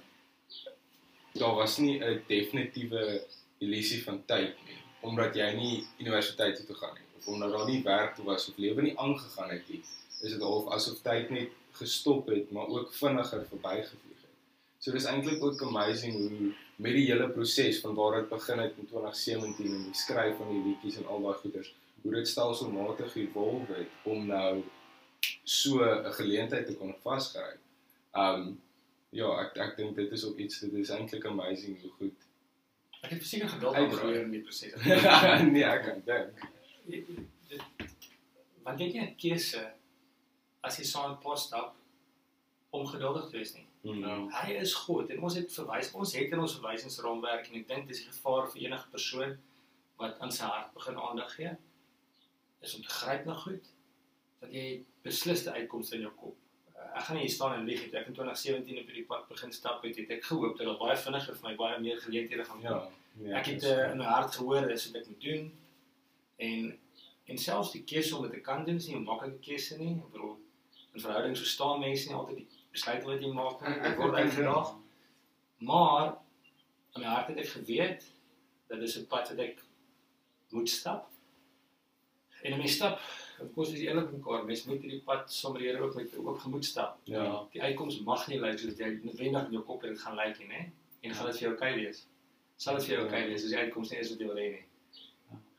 daar 1.38 1.54
was 1.60 1.78
nie 1.78 1.98
'n 2.00 2.22
definitiewe 2.28 3.04
illusie 3.58 4.02
van 4.04 4.24
tyd 4.26 4.56
nie 4.66 4.80
omdat 5.00 5.36
jy 5.36 5.52
nie 5.54 5.86
universiteit 5.98 6.56
toe 6.56 6.66
gegaan 6.74 6.96
het 6.96 7.18
of 7.18 7.28
omdat 7.34 7.52
daar 7.52 7.70
nie 7.70 7.82
werk 7.82 8.14
toe 8.14 8.24
was 8.24 8.48
of 8.48 8.58
lewe 8.58 8.82
nie 8.82 8.98
aangegaan 8.98 9.50
het 9.50 9.68
nie 9.68 9.82
is 10.20 10.32
dit 10.34 10.42
half 10.42 10.68
asof 10.74 11.02
tyd 11.02 11.30
net 11.30 11.50
gestop 11.78 12.26
het 12.26 12.50
maar 12.50 12.66
ook 12.66 12.94
vinniger 12.94 13.44
verbygevlieg 13.46 14.22
het. 14.22 14.36
So 14.78 14.92
dis 14.92 15.06
eintlik 15.10 15.42
ook 15.42 15.62
amazing 15.62 16.16
hoe 16.16 16.52
met 16.76 16.94
die 16.94 17.06
hele 17.10 17.28
proses 17.34 17.80
van 17.84 17.94
waar 17.94 18.20
dit 18.20 18.28
begin 18.28 18.58
het 18.58 18.78
in 18.78 18.86
2017 18.86 19.74
en 19.74 19.84
die 19.90 20.00
skryf 20.02 20.36
van 20.36 20.50
die 20.54 20.62
liedjies 20.66 20.98
en 21.00 21.06
al 21.06 21.22
daai 21.22 21.38
goeders 21.42 21.74
hoe 22.02 22.12
dit 22.14 22.28
stelselmatig 22.28 23.16
evolve 23.16 23.72
het 23.74 23.88
om 24.04 24.26
nou 24.26 24.62
so 25.44 25.82
'n 25.84 26.12
geleentheid 26.12 26.66
te 26.66 26.74
kon 26.76 26.94
vasgryp. 27.02 27.58
Um 28.14 28.60
ja, 29.10 29.28
ek 29.40 29.56
ek 29.56 29.76
dink 29.76 29.96
dit 29.96 30.12
is 30.12 30.24
ook 30.24 30.38
iets 30.38 30.60
dit 30.60 30.72
is 30.72 30.90
eintlik 30.90 31.24
amazing 31.26 31.80
hoe 31.80 31.90
goed 31.98 32.26
Ek 33.02 33.10
het 33.10 33.18
verseker 33.18 33.48
geduld 33.48 33.74
Uitdraai. 33.74 33.94
opgeleer 34.00 34.22
in 34.22 34.30
die 34.30 34.40
proses. 34.40 34.74
nee, 35.54 35.64
ek 35.64 35.82
kan 35.84 36.02
dink. 36.04 36.48
Dit- 36.86 37.62
Want 38.64 38.78
jy 38.80 38.84
het 38.86 38.94
nie 38.94 39.02
'n 39.06 39.16
keuse 39.16 39.72
as 40.60 40.76
jy 40.78 40.84
saam 40.84 41.10
met 41.10 41.20
Pa 41.20 41.34
stap 41.36 41.74
om 42.70 42.86
geduldig 42.86 43.30
te 43.30 43.36
wees 43.36 43.54
nie. 43.54 43.66
Mm. 43.82 44.28
Hy 44.32 44.52
is 44.60 44.74
God 44.74 45.10
en 45.10 45.22
ons 45.22 45.34
het 45.34 45.52
verwys 45.52 45.92
ons 45.94 46.12
het 46.14 46.32
in 46.32 46.38
ons 46.40 46.54
verwysingsraamwerk 46.58 47.48
en 47.48 47.54
ek 47.60 47.68
dink 47.68 47.86
dis 47.88 48.02
die 48.02 48.10
gevaar 48.12 48.50
vir 48.50 48.62
enige 48.62 48.88
persoon 48.90 49.38
wat 49.96 50.18
aan 50.20 50.32
sy 50.32 50.44
hart 50.44 50.74
begin 50.74 50.96
aandag 50.98 51.34
gee 51.34 51.56
is 52.60 52.74
om 52.74 52.82
te 52.82 52.88
gryp 52.88 53.24
na 53.24 53.34
goed 53.34 53.72
dat 54.40 54.52
jy 54.54 54.84
besliste 55.02 55.52
uitkomste 55.52 55.96
in 55.98 56.06
jou 56.06 56.12
kop. 56.14 56.36
Uh, 56.74 56.86
ek 56.98 57.04
gaan 57.08 57.16
hier 57.16 57.30
staan 57.30 57.54
en 57.58 57.64
lieg. 57.66 57.84
Toe 57.90 57.98
Ek 58.00 58.10
in 58.10 58.14
2017 58.14 58.80
op 58.82 58.90
hierdie 58.90 59.06
pad 59.06 59.28
begin 59.28 59.52
stap 59.52 59.82
het, 59.82 59.96
het 59.96 60.10
ek 60.18 60.26
gehoop 60.30 60.58
dat 60.58 60.66
daar 60.66 60.80
baie 60.80 60.96
vinniger 60.96 61.38
vir 61.38 61.48
my 61.48 61.54
baie 61.58 61.80
meer 61.82 62.02
geleenthede 62.02 62.44
gaan 62.44 62.62
kom. 62.62 62.70
Ja. 62.70 62.90
Nee, 63.18 63.32
ek 63.34 63.50
het 63.52 63.64
uh, 63.66 63.90
in 63.90 63.98
my 63.98 64.06
hart 64.06 64.36
gehoor 64.38 64.68
dis 64.70 64.86
wat 64.90 65.00
ek 65.00 65.08
moet 65.10 65.24
doen 65.24 65.48
en 66.48 66.68
en 67.28 67.38
selfs 67.38 67.74
die 67.74 67.82
keuse 67.84 68.14
om 68.16 68.22
dit 68.24 68.38
te 68.38 68.44
kan 68.44 68.62
doen 68.64 68.78
is 68.80 68.86
nie 68.88 68.96
'n 68.96 69.04
maklike 69.04 69.40
keuse 69.44 69.76
nie. 69.78 69.96
Ek 69.98 70.12
bedoel 70.12 70.36
in 70.94 71.02
verhoudings 71.02 71.42
verstaan 71.42 71.80
mense 71.80 72.08
nie 72.08 72.16
altyd 72.16 72.38
die 72.38 72.46
besluite 72.72 73.10
wat 73.10 73.20
jy 73.22 73.32
maak 73.32 73.66
nie. 73.66 73.74
Dit 73.82 73.98
word 73.98 74.14
uitgedaag. 74.14 74.70
Maar 75.58 76.06
in 76.94 77.02
my 77.02 77.10
hart 77.10 77.28
het 77.28 77.42
ek 77.42 77.50
geweet 77.58 78.06
dat 78.70 78.80
dis 78.80 78.96
'n 78.96 79.06
pad 79.06 79.28
wat 79.30 79.38
ek 79.38 79.62
moet 80.50 80.68
stap. 80.68 81.10
En 82.42 82.52
'n 82.52 82.58
mens 82.58 82.74
stap, 82.74 83.00
of 83.40 83.52
course 83.54 83.72
is 83.72 83.80
eerlik 83.80 84.10
mekaar, 84.12 84.44
mens 84.44 84.64
moet 84.64 84.80
hierdie 84.80 85.02
pad 85.02 85.32
sommer 85.32 85.60
hier 85.60 85.80
ook 85.80 85.94
met 85.94 86.16
ook 86.16 86.40
gemoed 86.40 86.64
stap. 86.64 86.98
Ja. 87.04 87.46
Die 87.52 87.62
uitkoms 87.62 88.00
mag 88.00 88.28
nie 88.28 88.40
lyk 88.40 88.58
soos 88.58 88.78
jy 88.78 89.00
noodwendig 89.02 89.44
in 89.46 89.52
jou 89.52 89.62
kop 89.62 89.82
dit 89.82 90.00
gaan 90.00 90.16
lyk 90.16 90.38
nie, 90.38 90.48
né? 90.48 90.70
En 91.00 91.14
gaan 91.14 91.26
dit 91.26 91.38
vir 91.38 91.46
jou 91.48 91.52
oukei 91.52 91.74
wees? 91.74 92.06
Sal 92.56 92.78
dit 92.78 92.84
vir 92.84 92.94
jou 92.94 93.04
oukei 93.04 93.26
wees 93.26 93.44
as 93.44 93.50
die 93.50 93.58
uitkoms 93.58 93.90
nie 93.90 93.98
is 93.98 94.10
wat 94.10 94.18
jy 94.18 94.26
wil 94.26 94.40
hê 94.42 94.48
nie? 94.50 94.64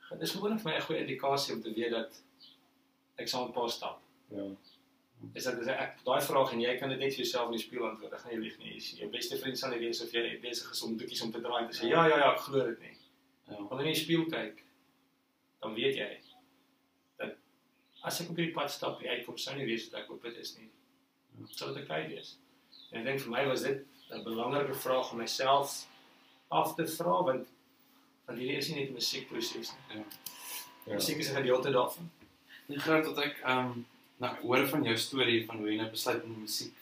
Dit 0.10 0.22
is 0.22 0.32
gewoonlik 0.32 0.62
vir 0.62 0.72
my 0.72 0.78
'n 0.78 0.88
goeie 0.88 1.02
indikasie 1.06 1.56
om 1.56 1.62
te 1.62 1.74
weet 1.74 1.92
dat 1.92 2.22
ek 3.18 3.28
saam 3.28 3.46
met 3.46 3.54
Pa 3.54 3.68
stap. 3.68 4.02
Ja. 4.32 4.48
Is 5.34 5.44
dat 5.44 5.60
is 5.60 5.68
ek 5.68 6.00
daai 6.06 6.22
vraag 6.22 6.54
en 6.54 6.62
jy 6.62 6.78
kan 6.78 6.90
dit 6.90 7.00
net 7.00 7.14
vir 7.14 7.24
jouself 7.24 7.52
in 7.52 7.58
die 7.58 7.64
spieël 7.64 7.90
antwoord. 7.90 8.14
Ek 8.14 8.20
gaan 8.20 8.32
jou 8.32 8.42
lieg 8.42 8.58
nie. 8.58 8.80
Sien, 8.80 9.00
jou 9.00 9.10
beste 9.10 9.38
vriend 9.38 9.58
sal 9.58 9.70
nie 9.70 9.80
wees 9.80 10.02
of 10.02 10.12
jy 10.12 10.40
besig 10.42 10.72
is 10.72 10.84
om 10.84 10.98
doekies 10.98 11.22
om 11.22 11.32
te 11.32 11.42
draai 11.42 11.64
en 11.64 11.70
te 11.70 11.78
sê 11.78 11.90
ja 11.90 12.08
ja 12.08 12.18
ja, 12.18 12.34
ek 12.34 12.40
glo 12.40 12.66
dit 12.66 12.80
nie. 12.80 12.96
Ja. 13.50 13.56
Wanneer 13.56 13.86
jy 13.86 13.92
in 13.92 13.94
die 13.94 14.04
spieël 14.04 14.26
kyk, 14.30 14.64
dan 15.62 15.74
weet 15.74 15.96
jy 15.96 16.20
as 18.01 18.22
ek 18.22 18.29
op 18.32 18.39
hierdie 18.39 18.56
pad 18.56 18.72
stap, 18.72 19.00
die 19.00 19.10
uitkoms 19.10 19.44
sou 19.44 19.56
nie 19.58 19.68
wees 19.68 19.88
wat 19.89 20.01
ek 20.01 20.12
hoop 20.12 20.24
dit 20.24 20.38
is 20.41 20.56
nie. 20.58 20.70
Sou 21.51 21.72
dit 21.74 21.82
oukei 21.84 22.01
wees. 22.08 22.36
En 22.91 23.01
ek 23.01 23.08
dink 23.10 23.24
vir 23.25 23.34
my 23.34 23.46
was 23.50 23.65
dit 23.68 23.86
'n 24.10 24.24
belangrike 24.24 24.75
vraag 24.75 25.12
om 25.12 25.22
myself 25.22 25.86
af 26.50 26.75
te 26.75 26.88
vra 26.88 27.22
want 27.24 27.48
want 28.25 28.39
hierdie 28.39 28.58
is 28.58 28.70
nie 28.70 28.79
net 28.79 28.89
'n 28.89 28.94
musiekproses 28.94 29.72
nie. 29.74 29.98
Ja. 29.98 30.94
Musiek 30.94 31.18
is 31.18 31.29
'n 31.29 31.36
gedeelte 31.41 31.72
daarvan. 31.72 32.10
Die 32.68 32.79
groot 32.79 33.06
dat 33.06 33.18
ek 33.25 33.41
ehm 33.44 33.65
um, 33.65 33.86
nou 34.18 34.36
hoor 34.41 34.68
van 34.68 34.84
jou 34.84 34.98
storie 34.98 35.46
van 35.46 35.58
hoe 35.58 35.72
jy 35.72 35.77
nou 35.77 35.89
besluit 35.89 36.24
om 36.24 36.41
musiek 36.41 36.75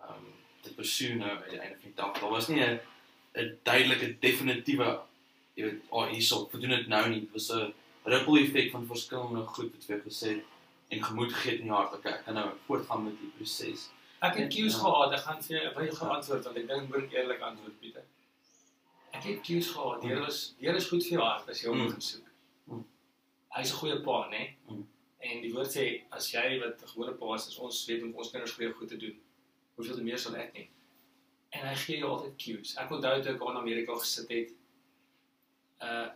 ehm 0.00 0.14
um, 0.14 0.32
te 0.62 0.74
pursue 0.74 1.14
nou 1.14 1.38
by 1.38 1.50
die 1.50 1.60
einde 1.60 1.76
van 1.80 1.90
die 1.90 1.94
dag. 1.94 2.20
Daar 2.20 2.30
was 2.30 2.48
nie 2.48 2.62
'n 2.62 2.80
'n 3.34 3.58
duidelike 3.62 4.18
definitiewe 4.18 5.08
jy 5.58 5.66
weet, 5.66 5.82
oh 5.90 6.06
hierso, 6.06 6.44
vir 6.52 6.62
doen 6.62 6.76
dit 6.76 6.90
nou 6.90 7.04
nie. 7.10 7.20
Dit 7.24 7.32
was 7.34 7.50
'n 7.50 7.72
ripple 8.08 8.40
effek 8.42 8.70
van 8.72 8.86
verskillende 8.86 9.44
goed 9.46 9.72
wat 9.72 9.84
vir 9.84 9.96
jou 9.96 10.02
gesê 10.08 10.34
en 10.90 11.02
gemoed 11.04 11.32
gegee 11.32 11.52
het 11.52 11.60
in 11.60 11.66
jou 11.66 11.76
hart. 11.76 11.94
Okay, 11.98 12.12
ek 12.12 12.24
kan 12.24 12.34
nou 12.34 12.48
voortgaan 12.66 13.04
met 13.04 13.16
die 13.20 13.30
proses. 13.36 13.88
Ek 14.22 14.34
het 14.36 14.48
cues 14.54 14.72
Ja. 14.74 14.78
gehad. 14.82 15.12
Ek 15.12 15.20
gaan 15.26 15.42
vir 15.42 15.56
jou 15.62 15.84
jou 15.86 15.96
geantwoord 15.96 16.44
want 16.44 16.56
ek 16.56 16.68
dink 16.68 16.88
moet 16.88 17.12
eerlik 17.12 17.40
antwoord 17.40 17.80
Pieter. 17.80 18.04
Ek 19.12 19.22
het 19.24 19.40
cues 19.46 19.68
gehad. 19.70 20.02
Deur 20.02 20.26
is 20.28 20.54
deur 20.60 20.76
is 20.76 20.88
goed 20.88 21.02
vir 21.02 21.12
jou 21.18 21.22
hart 21.22 21.48
as 21.48 21.60
jy 21.62 21.68
hom 21.68 21.78
Mm. 21.78 21.86
begin 21.86 22.00
soek. 22.00 22.24
Mm. 22.70 22.84
Hy's 23.56 23.72
'n 23.72 23.76
goeie 23.78 24.00
pa, 24.04 24.28
né? 24.30 24.54
Mm. 24.70 24.86
En 25.20 25.42
die 25.42 25.52
woord 25.52 25.70
sê 25.76 26.02
as 26.12 26.30
jy 26.32 26.60
wat 26.60 26.82
'n 26.82 26.86
gewone 26.88 27.12
pa 27.18 27.34
is, 27.34 27.46
as 27.48 27.58
ons 27.58 27.86
weet 27.86 28.02
om 28.02 28.14
ons 28.14 28.30
kinders 28.30 28.52
goeie 28.52 28.72
goed 28.72 28.88
te 28.88 28.96
doen, 28.96 29.16
hoeveel 29.76 29.94
te 29.96 30.02
meer 30.02 30.18
sal 30.18 30.34
ek 30.36 30.54
nie. 30.54 30.68
En 31.52 31.66
hy 31.68 31.74
gee 31.74 31.98
jou 31.98 32.10
altyd 32.10 32.36
cues. 32.36 32.76
Ek 32.76 32.90
onthou 32.90 33.22
toe 33.22 33.32
ek 33.34 33.40
in 33.40 33.56
Amerika 33.56 33.94
gesit 33.94 34.28
het, 34.28 34.50
uh 35.82 36.08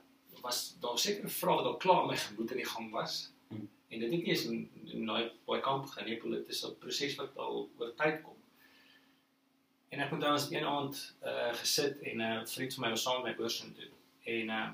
was 0.42 0.76
daar 0.80 0.98
seker 0.98 1.24
'n 1.24 1.28
vraag 1.28 1.56
wat 1.56 1.64
al 1.64 1.76
klaar 1.76 2.06
my 2.06 2.16
gemoed 2.16 2.50
in 2.50 2.56
die 2.56 2.72
gang 2.74 2.90
was. 2.90 3.32
Mm. 3.48 3.68
En 3.88 3.98
dit 4.00 4.10
het 4.10 4.10
nie 4.10 4.28
eens 4.28 4.44
in, 4.44 4.70
in 4.84 5.06
daai 5.06 5.30
baie 5.44 5.60
kamp 5.60 5.86
gegaan 5.86 6.08
nie, 6.08 6.20
dit 6.20 6.48
is 6.48 6.64
'n 6.66 6.78
proses 6.78 7.14
wat 7.14 7.36
al 7.36 7.70
oor 7.78 7.94
tyd 7.94 8.22
kom. 8.22 8.36
En 9.88 10.00
ek 10.00 10.12
onthou 10.12 10.32
ons 10.32 10.50
een 10.50 10.64
aand 10.64 11.16
uh 11.22 11.54
gesit 11.54 12.00
en 12.00 12.16
'n 12.16 12.20
uh, 12.20 12.46
vriend 12.46 12.74
van 12.74 12.84
my 12.84 12.90
was 12.90 13.02
saam 13.02 13.22
met 13.22 13.36
my 13.36 13.44
oorsin 13.44 13.74
toe. 13.74 13.90
En 14.24 14.48
uh 14.48 14.70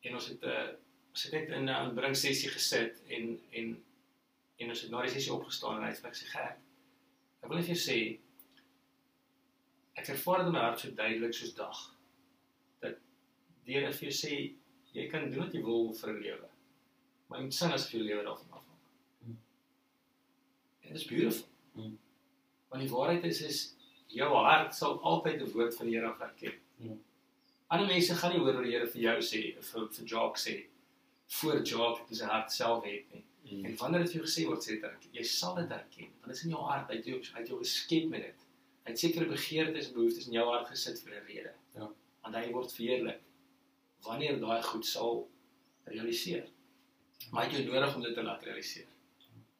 en 0.00 0.14
ons 0.14 0.26
het 0.28 0.42
uh 0.42 0.68
ons 1.10 1.22
het 1.22 1.32
net 1.32 1.48
in 1.48 1.64
'n 1.64 1.68
aanbring 1.68 2.16
sessie 2.16 2.48
gesit 2.48 3.02
en 3.06 3.40
en 3.50 3.84
en 4.56 4.68
ons 4.68 4.80
het 4.80 4.90
na 4.90 5.02
die 5.02 5.10
sessie 5.10 5.32
opgestaan 5.32 5.76
en 5.76 5.82
hy 5.82 5.88
het 5.88 6.00
vir 6.00 6.08
my 6.10 6.14
gesê 6.16 6.26
gek. 6.26 6.56
Ek 7.40 7.48
wil 7.48 7.56
net 7.56 7.66
vir 7.66 7.74
jou 7.74 7.84
sê 7.90 8.18
ek 9.94 10.08
ervaar 10.08 10.38
dit 10.38 10.46
in 10.46 10.52
my 10.52 10.58
hart 10.58 10.80
so 10.80 10.90
duidelik 10.90 11.34
soos 11.34 11.54
dag 11.54 11.97
die 13.68 13.76
Here 13.76 13.92
vir 13.92 14.08
jou 14.08 14.16
sê 14.16 14.36
jy 14.96 15.08
kan 15.12 15.28
doen 15.30 15.44
wat 15.44 15.54
jy 15.54 15.62
wil 15.64 15.92
vir 15.94 16.12
'n 16.12 16.22
lewe. 16.22 16.48
Maar 17.28 17.38
jy 17.38 17.44
moet 17.44 17.54
sing 17.54 17.72
asof 17.72 17.92
jou 17.92 18.02
lewe 18.02 18.22
daarvan 18.24 18.54
afhang. 18.58 18.78
Mm. 19.26 19.36
En 20.82 20.92
dit 20.92 21.00
is 21.02 21.08
beautiful. 21.10 21.48
Mm. 21.74 21.98
Want 22.70 22.82
die 22.82 22.92
waarheid 22.92 23.24
is 23.24 23.42
is 23.42 23.60
jou 24.08 24.30
hart 24.34 24.74
sal 24.74 24.98
altyd 25.02 25.42
'n 25.42 25.52
woord 25.52 25.76
van 25.76 25.86
die 25.86 25.96
Here 25.98 26.14
herken. 26.18 26.54
Mm. 26.78 27.02
Ander 27.68 27.86
mense 27.86 28.14
gaan 28.14 28.32
nie 28.32 28.40
hoor 28.40 28.54
wat 28.54 28.64
die 28.64 28.72
Here 28.72 28.86
vir 28.86 29.02
jou 29.02 29.18
sê 29.20 29.42
vir 29.60 29.88
vir 29.88 30.04
Jock 30.04 30.38
sê 30.38 30.56
voor 31.28 31.62
Jock 31.62 32.08
in 32.08 32.16
sy 32.16 32.24
hart 32.24 32.52
self 32.52 32.84
het 32.84 33.12
nie. 33.12 33.24
Mm. 33.50 33.64
En 33.64 33.76
wanneer 33.76 34.00
dit 34.04 34.12
vir 34.12 34.20
jou 34.20 34.26
gesê 34.26 34.46
word, 34.46 34.64
sê 34.64 34.80
dit. 34.80 35.08
Jy 35.12 35.22
sal 35.24 35.54
dit 35.54 35.68
herken. 35.68 36.10
Want 36.20 36.32
dit 36.32 36.36
is 36.36 36.44
in 36.44 36.50
jou 36.50 36.64
hart, 36.64 36.90
uit 36.90 37.04
jou 37.04 37.20
uit 37.34 37.48
jou 37.48 37.58
geskep 37.58 38.08
met 38.08 38.22
dit. 38.22 38.44
Hy 38.84 38.90
het 38.90 38.98
sekere 38.98 39.26
begeertes 39.26 39.88
en 39.88 39.94
behoeftes 39.94 40.26
in 40.26 40.32
jou 40.32 40.46
hart 40.48 40.68
gesit 40.68 41.00
vir 41.04 41.14
'n 41.14 41.26
rede. 41.26 41.54
Ja. 41.74 41.92
Want 42.22 42.34
hy 42.34 42.50
word 42.52 42.72
verheerlik 42.72 43.20
wanneer 44.06 44.38
daai 44.40 44.62
goed 44.62 44.86
sal 44.86 45.26
realiseer. 45.84 46.46
Maar 47.30 47.44
hy 47.44 47.48
het 47.48 47.58
jou 47.58 47.66
nodig 47.68 47.94
om 47.96 48.02
dit 48.02 48.14
te 48.14 48.22
laat 48.22 48.44
realiseer. 48.46 48.88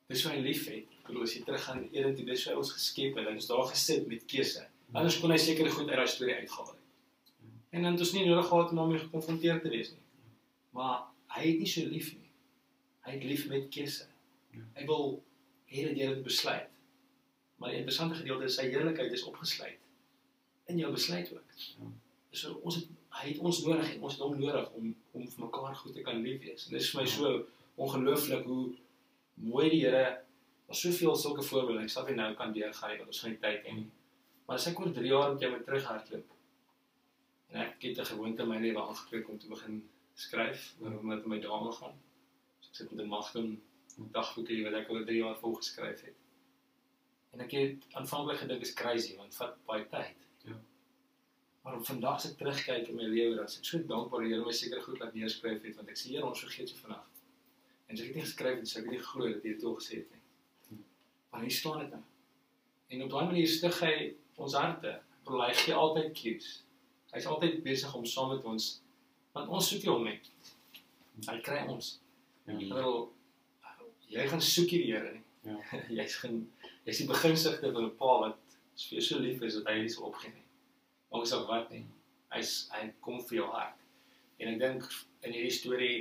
Dis 0.09 0.23
hoe 0.25 0.33
hy 0.33 0.41
liefhet. 0.41 0.97
Ek 1.03 1.11
bedoel 1.11 1.27
as 1.27 1.35
jy 1.37 1.43
teruggaan 1.45 1.83
in 1.83 1.89
Eden 1.93 2.15
toe, 2.17 2.25
dis 2.29 2.45
hoe 2.45 2.53
hy 2.53 2.59
ons 2.63 2.73
geskep 2.73 3.19
het. 3.19 3.29
Hy 3.29 3.35
het 3.37 3.49
daar 3.51 3.67
gesit 3.73 4.07
met 4.09 4.25
keuse. 4.31 4.65
Anders 4.97 5.19
kon 5.21 5.33
hy 5.35 5.39
sekere 5.43 5.73
goed 5.75 5.91
uit 5.91 5.99
daai 6.01 6.09
storie 6.09 6.37
uitgehaal 6.39 6.71
het. 6.71 6.85
En 7.77 7.85
dan 7.85 7.93
het 7.93 8.05
ons 8.07 8.13
nie 8.17 8.25
nodig 8.25 8.49
gehad 8.49 8.71
om 8.73 8.81
daarmee 8.81 9.03
gekonfronteer 9.03 9.61
te 9.61 9.73
wees 9.73 9.91
nie. 9.93 10.05
Maar 10.77 11.03
hy 11.37 11.43
het 11.51 11.61
nie 11.61 11.69
so 11.69 11.85
lief 11.85 12.15
nie. 12.17 12.31
Hy 13.05 13.17
het 13.19 13.27
lief 13.29 13.45
met 13.51 13.69
keuse. 13.75 14.07
Ja. 14.57 14.65
Hy 14.79 14.87
wil 14.89 15.11
hê 15.69 15.85
dat 15.91 16.01
jy 16.01 16.09
dit 16.15 16.25
besluit. 16.25 16.73
Maar 17.59 17.75
die 17.75 17.83
interessante 17.83 18.17
gedeelte 18.23 18.49
is 18.49 18.57
sy 18.57 18.69
heerlikheid 18.71 19.13
is 19.13 19.27
opgesluit 19.29 19.85
in 20.69 20.81
jou 20.81 20.89
besluit 20.93 21.29
ook. 21.33 21.53
Ja. 21.59 21.91
So 22.37 22.61
ons 22.65 22.81
het 22.81 22.89
hy 23.19 23.33
het 23.33 23.39
ons 23.39 23.61
nodig 23.67 23.93
en 23.95 24.03
ons 24.07 24.15
het 24.15 24.23
hom 24.23 24.39
nodig 24.39 24.73
om 24.79 24.95
om 25.19 25.27
vir 25.27 25.45
mekaar 25.45 25.75
goed 25.75 25.95
te 25.95 26.03
kan 26.07 26.21
lief 26.23 26.41
wees. 26.45 26.67
En 26.67 26.77
dit 26.77 26.83
is 26.83 26.91
vir 26.93 27.01
my 27.01 27.07
so 27.11 27.31
ongelooflik 27.85 28.45
hoe 28.47 28.65
mooi 29.35 29.69
die 29.73 29.85
Here 29.85 30.05
daar's 30.69 30.83
soveel 30.85 31.17
sulke 31.17 31.43
voorbeelde. 31.43 31.87
Ek 31.87 31.95
sal 31.95 32.07
nie 32.07 32.19
nou 32.19 32.33
kan 32.39 32.53
deurgaan 32.55 32.99
want 33.01 33.13
ons 33.13 33.23
gaan 33.25 33.35
nie 33.35 33.41
tyd 33.45 33.65
hê 33.67 33.75
nie. 33.79 33.89
Maar 34.47 34.61
as 34.61 34.69
ek 34.71 34.81
oor 34.81 34.93
3 34.99 35.11
jaar 35.13 35.33
met 35.33 35.43
jou 35.45 35.51
moet 35.55 35.65
terughardloop 35.67 36.37
en 37.49 37.63
ek 37.65 37.87
het 37.89 37.99
'n 37.99 38.11
gewoonte 38.13 38.47
my 38.47 38.59
lewe 38.61 38.81
aangekweek 38.83 39.29
om 39.29 39.39
te 39.39 39.49
begin 39.49 39.83
skryf 40.15 40.75
oor 40.81 40.91
hoe 40.91 41.03
met 41.03 41.27
my 41.27 41.41
dame 41.41 41.73
gaan. 41.73 41.97
So 42.61 42.69
ek 42.71 42.77
sit 42.77 42.93
met 42.93 43.05
'n 43.05 43.09
magdom 43.09 43.61
dagboekie 44.13 44.63
wat 44.65 44.75
ek 44.75 44.91
oor 44.91 45.05
3 45.05 45.19
jaar 45.25 45.37
vol 45.43 45.55
geskryf 45.55 46.01
het. 46.05 46.17
En 47.33 47.41
ek 47.41 47.51
het 47.51 47.87
aanvanklik 47.93 48.39
gedink 48.39 48.63
is 48.63 48.75
crazy 48.75 49.17
want 49.17 49.31
dit 49.31 49.39
vat 49.41 49.57
baie 49.67 49.87
tyd. 49.89 50.28
Maar 51.69 51.77
om 51.77 51.85
vandag 51.85 52.15
as 52.15 52.27
ek 52.31 52.37
terugkyk 52.41 52.87
in 52.89 52.97
my 52.97 53.07
lewe, 53.13 53.35
dan 53.37 53.45
is 53.45 53.59
ek 53.59 53.67
so 53.69 53.79
dankbaar 53.91 54.23
die 54.25 54.31
Here 54.33 54.45
my 54.45 54.53
seker 54.57 54.79
goed 54.81 55.03
laat 55.03 55.13
neerskryf 55.13 55.67
het 55.67 55.75
want 55.77 55.91
ek 55.93 55.99
sê 56.01 56.15
Here 56.15 56.25
ons 56.25 56.41
vergeet 56.41 56.71
so 56.73 56.81
vinnig. 56.81 57.03
En 57.85 57.93
as 57.93 58.01
ek 58.01 58.09
dit 58.09 58.17
nie 58.17 58.25
geskryf 58.25 58.57
het, 58.57 58.71
sou 58.71 58.81
ek 58.81 58.89
nie 58.89 59.01
geglo 59.03 59.27
dat 59.35 59.45
jy 59.45 59.53
dit 59.53 59.67
al 59.69 59.77
gesê 59.77 59.99
het 59.99 60.15
nie. 60.15 60.79
Maar 61.29 61.45
hier 61.45 61.57
staan 61.59 61.83
dit 61.83 61.93
nou. 61.93 62.01
En 62.89 63.05
op 63.05 63.13
daai 63.13 63.29
manier 63.35 63.53
stig 63.53 63.83
hy 63.85 63.93
ons 64.47 64.57
harte. 64.57 64.95
Hy 65.29 65.51
gee 65.61 65.77
altyd 65.83 66.11
cues. 66.23 66.49
Hy's 67.13 67.29
altyd 67.35 67.61
besig 67.69 68.01
om 68.01 68.09
saam 68.15 68.33
met 68.33 68.49
ons 68.55 68.73
want 69.37 69.55
ons 69.61 69.71
soek 69.75 69.85
hom 69.93 70.09
nie. 70.09 70.17
Hy 71.29 71.39
kry 71.45 71.61
ons. 71.69 71.95
Ja. 72.49 72.57
Ek 72.57 72.65
bedoel 72.65 73.01
jy 74.17 74.29
gaan 74.33 74.49
soek 74.55 74.73
die 74.73 74.85
Here 74.89 75.13
nie. 75.13 75.25
Ja. 75.45 75.61
jy's 76.01 76.17
gaan 76.25 76.47
jy's 76.89 77.05
die 77.05 77.13
beginsigte 77.13 77.77
van 77.77 77.93
'n 77.93 77.97
pa 78.01 78.21
wat 78.25 78.59
vir 78.89 79.03
jou 79.03 79.09
so 79.13 79.21
lief 79.21 79.45
is 79.45 79.61
dat 79.61 79.75
hy 79.75 79.83
nie 79.85 79.97
sal 79.99 80.09
opgee 80.09 80.33
nie. 80.33 80.48
Nie 81.15 81.27
saak 81.27 81.49
wat 81.49 81.71
nie. 81.73 81.85
Hy's 82.35 82.69
hy 82.75 82.89
kom 83.05 83.21
vir 83.29 83.41
jou 83.41 83.49
hart. 83.53 83.85
En 84.39 84.53
ek 84.53 84.61
dink 84.61 84.87
in 85.27 85.35
hierdie 85.35 85.55
storie 85.55 85.97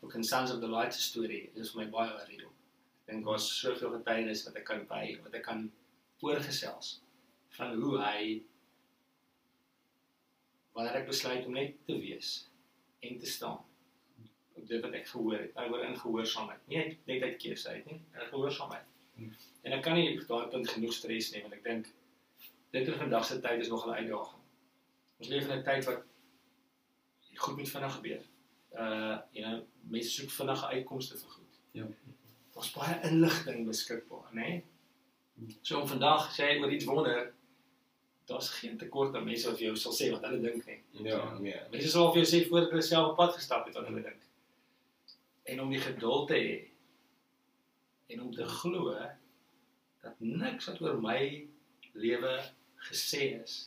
ook 0.00 0.14
in 0.14 0.24
Sons 0.24 0.52
of 0.54 0.60
the 0.60 0.70
Light 0.70 0.94
se 0.94 1.02
storie 1.02 1.48
is 1.54 1.72
vir 1.72 1.84
my 1.84 1.88
baie 1.94 2.12
waardeer. 2.12 2.44
Ek 2.46 3.12
dink 3.12 3.24
daar's 3.26 3.48
soveel 3.60 3.96
getuienis 3.96 4.44
wat 4.46 4.60
ek 4.60 4.68
kan 4.68 4.84
by 4.90 5.04
wat 5.24 5.34
ek 5.34 5.46
kan 5.48 5.64
oorgesels 6.22 6.98
van 7.56 7.74
hoe 7.80 7.96
hy 8.02 8.20
wanneer 10.76 11.00
ek 11.00 11.08
besluit 11.08 11.46
om 11.48 11.56
net 11.56 11.74
te 11.88 11.96
wees 11.98 12.34
en 13.02 13.18
te 13.18 13.26
staan 13.26 13.64
op 14.58 14.66
dit 14.68 14.82
wat 14.82 14.94
ek 14.98 15.06
gehoor 15.06 15.38
het, 15.38 15.58
oor 15.58 15.84
in 15.86 15.96
gehoorsaamheid. 15.98 16.62
Nie 16.70 16.84
net 17.06 17.22
uit 17.24 17.36
keuse 17.42 17.70
uit 17.70 17.86
nie, 17.86 17.98
in 17.98 18.30
gehoorsaamheid. 18.30 18.86
Hmm. 19.16 19.34
En 19.66 19.74
ek 19.78 19.84
kan 19.86 19.98
nie 19.98 20.12
op 20.12 20.26
daai 20.30 20.50
punt 20.52 20.70
genoeg 20.70 20.94
stres 20.94 21.32
nie 21.34 21.42
want 21.44 21.56
ek 21.58 21.64
dink 21.66 21.90
dit 22.70 22.86
in 22.86 22.94
vandag 22.94 23.24
se 23.24 23.40
tyd 23.40 23.60
is 23.60 23.68
nog 23.68 23.86
'n 23.86 23.90
uitdaging. 23.90 24.42
Ons 25.18 25.28
leef 25.28 25.48
in 25.48 25.58
'n 25.58 25.64
tyd 25.64 25.84
wat 25.84 26.02
goed 27.34 27.56
moet 27.56 27.70
vinnig 27.70 27.94
gebeur. 27.94 28.22
Uh 28.72 29.18
you 29.30 29.44
know, 29.46 29.62
mense 29.80 30.10
soek 30.10 30.30
vinnige 30.30 30.66
uitkomste 30.66 31.18
vir 31.18 31.30
goed. 31.30 31.60
Ja. 31.70 31.86
Daar's 32.52 32.70
baie 32.70 33.00
inligting 33.02 33.66
beskikbaar, 33.66 34.28
né? 34.32 34.40
Nee? 34.40 34.64
So 35.62 35.80
om 35.80 35.88
vandag 35.88 36.30
sê 36.34 36.48
jy 36.50 36.62
oor 36.62 36.72
iets 36.72 36.84
wonder, 36.84 37.32
daar's 38.26 38.50
geen 38.50 38.78
tekort 38.78 39.14
aan 39.14 39.24
mense 39.24 39.46
wat 39.48 39.58
vir 39.58 39.68
jou 39.68 39.76
sal 39.76 39.94
sê 39.94 40.10
wat 40.12 40.24
hulle 40.26 40.40
dink 40.42 40.66
nie. 40.66 40.80
Ja, 41.06 41.20
nee. 41.38 41.60
Mense 41.70 41.92
sal 41.92 42.10
vir 42.12 42.22
jou 42.22 42.30
sê 42.32 42.48
voor 42.48 42.66
hulle 42.72 42.82
self 42.82 43.12
op 43.12 43.16
pad 43.16 43.36
gestap 43.38 43.66
het 43.66 43.78
wat 43.78 43.86
hulle 43.86 44.02
dink. 44.02 44.26
En 45.48 45.60
om 45.60 45.70
die 45.70 45.80
geduld 45.80 46.28
te 46.28 46.34
hê 46.34 46.58
en 48.12 48.22
om 48.22 48.34
te 48.34 48.44
glo 48.44 48.96
dat 50.02 50.20
niks 50.20 50.66
wat 50.66 50.80
oor 50.82 51.00
my 51.00 51.20
lewe 51.92 52.34
gesê 52.86 53.40
is 53.42 53.58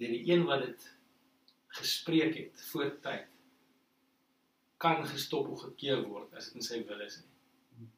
deur 0.00 0.12
die 0.12 0.24
een 0.32 0.44
wat 0.48 0.64
dit 0.64 0.86
gespreek 1.78 2.36
het 2.36 2.62
voor 2.70 2.92
tyd 3.04 3.28
kan 4.82 5.06
gestop 5.08 5.48
of 5.48 5.64
gekeer 5.68 6.02
word 6.08 6.34
as 6.36 6.50
dit 6.50 6.60
in 6.60 6.64
sy 6.64 6.82
wil 6.88 7.00
is 7.04 7.20
nie. 7.22 7.88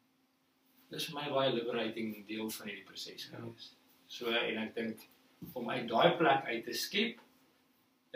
Dis 0.92 1.08
vir 1.08 1.16
my 1.18 1.26
baie 1.34 1.54
liberating 1.54 2.12
deel 2.28 2.50
van 2.54 2.70
hierdie 2.70 2.86
proses 2.86 3.26
gewees. 3.30 3.72
So 4.08 4.30
en 4.32 4.60
ek 4.62 4.76
dink 4.76 5.02
om 5.58 5.70
uit 5.70 5.88
daai 5.90 6.16
plek 6.20 6.46
uit 6.46 6.62
te 6.66 6.74
skep 6.74 7.18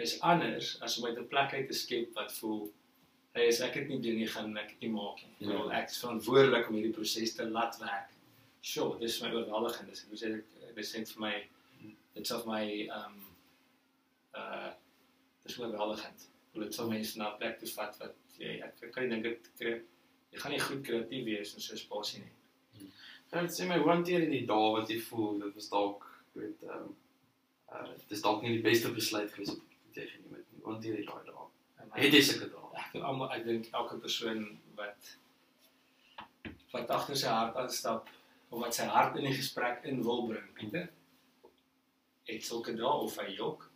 is 0.03 0.15
anders 0.27 0.77
as 0.83 0.97
om 0.99 1.09
uit 1.09 1.19
'n 1.19 1.29
plek 1.29 1.53
uit 1.59 1.67
te 1.69 1.77
skep 1.77 2.15
wat 2.19 2.33
voel 2.39 2.71
hey, 3.35 3.49
as 3.49 3.61
ek 3.65 3.75
dit 3.75 3.89
nie 3.89 4.01
doen 4.05 4.19
nie, 4.21 4.29
gaan 4.29 4.57
ek 4.61 4.75
dit 4.75 4.87
nie 4.87 4.93
maak 4.93 5.23
nie. 5.25 5.49
Ja. 5.49 5.57
Ja. 5.57 5.69
Ek 5.81 5.91
is 5.91 6.01
verantwoordelik 6.03 6.69
om 6.69 6.79
hierdie 6.79 6.95
proses 6.97 7.35
te 7.37 7.49
laat 7.49 7.79
werk. 7.81 8.11
Sure, 8.61 8.99
dis 9.01 9.21
my 9.23 9.33
oorweldigend. 9.33 9.91
Dis 9.91 10.05
hoe 10.09 10.19
sê 10.21 10.33
ek 10.39 10.77
dis 10.77 10.93
net 10.97 11.15
vir 11.15 11.25
my 11.25 11.35
dit 12.15 12.27
sal 12.27 12.45
my 12.49 12.65
ehm 12.67 13.17
um, 13.17 13.19
uh 14.41 14.71
dis 15.43 15.59
oorweldigend. 15.59 16.29
Hoe 16.53 16.63
dit 16.63 16.75
sal 16.75 16.89
mense 16.91 17.19
na 17.19 17.33
'n 17.33 17.39
plek 17.39 17.59
toe 17.59 17.69
vat 17.77 17.99
wat 18.03 18.39
jy 18.39 18.53
ek, 18.67 18.83
ek 18.83 18.93
kan 18.95 19.09
nie 19.09 19.11
dink 19.15 19.25
dit 19.29 19.51
kry 19.59 19.75
jy 20.33 20.39
gaan 20.43 20.53
nie 20.55 20.63
goed 20.67 20.83
kreatief 20.87 21.25
wees 21.25 21.55
in 21.55 21.61
so 21.61 21.75
'n 21.75 21.83
spasie 21.85 22.23
nie. 22.23 22.89
Gaan 23.33 23.49
sê 23.57 23.69
my 23.69 23.79
hoe 23.83 23.91
hanteer 23.91 24.21
jy 24.25 24.31
die 24.31 24.47
dae 24.53 24.73
wat 24.79 24.91
jy 24.91 24.99
voel 25.09 25.39
dit 25.45 25.55
was 25.61 25.69
dalk 25.77 26.09
weet 26.39 26.63
ehm 26.69 26.91
uh 27.73 27.89
dis 28.09 28.23
dalk 28.23 28.43
nie 28.43 28.57
die 28.57 28.67
beste 28.71 28.93
besluit 29.01 29.33
gewees 29.33 29.55
wat 29.57 30.01
jy 30.01 30.07
geneem 30.15 30.41
het 30.41 30.47
nie. 30.53 30.63
Hoe 30.63 30.73
hanteer 30.73 30.99
jy 31.01 31.07
daai 31.11 31.25
dae? 31.31 31.47
Het 31.93 32.13
jy 32.19 32.23
sulke 32.29 32.49
dae? 32.55 32.63
ek 32.93 32.93
dink 32.93 33.05
almal 33.09 33.31
ek 33.33 33.45
dink 33.45 33.69
elke 33.73 33.99
persoon 34.01 34.43
wat 34.77 35.13
wat 36.73 36.91
agter 36.97 37.17
sy 37.17 37.29
hart 37.29 37.57
aanstap 37.61 38.09
of 38.51 38.61
wat 38.61 38.77
sy 38.77 38.85
hart 38.89 39.17
in 39.21 39.29
die 39.29 39.37
gesprek 39.37 39.85
in 39.89 40.03
wil 40.05 40.27
bring, 40.29 40.49
Pieter. 40.57 40.89
Het 42.29 42.45
sulke 42.45 42.75
dae 42.79 42.97
of 43.07 43.17
hy 43.21 43.29
jok 43.35 43.69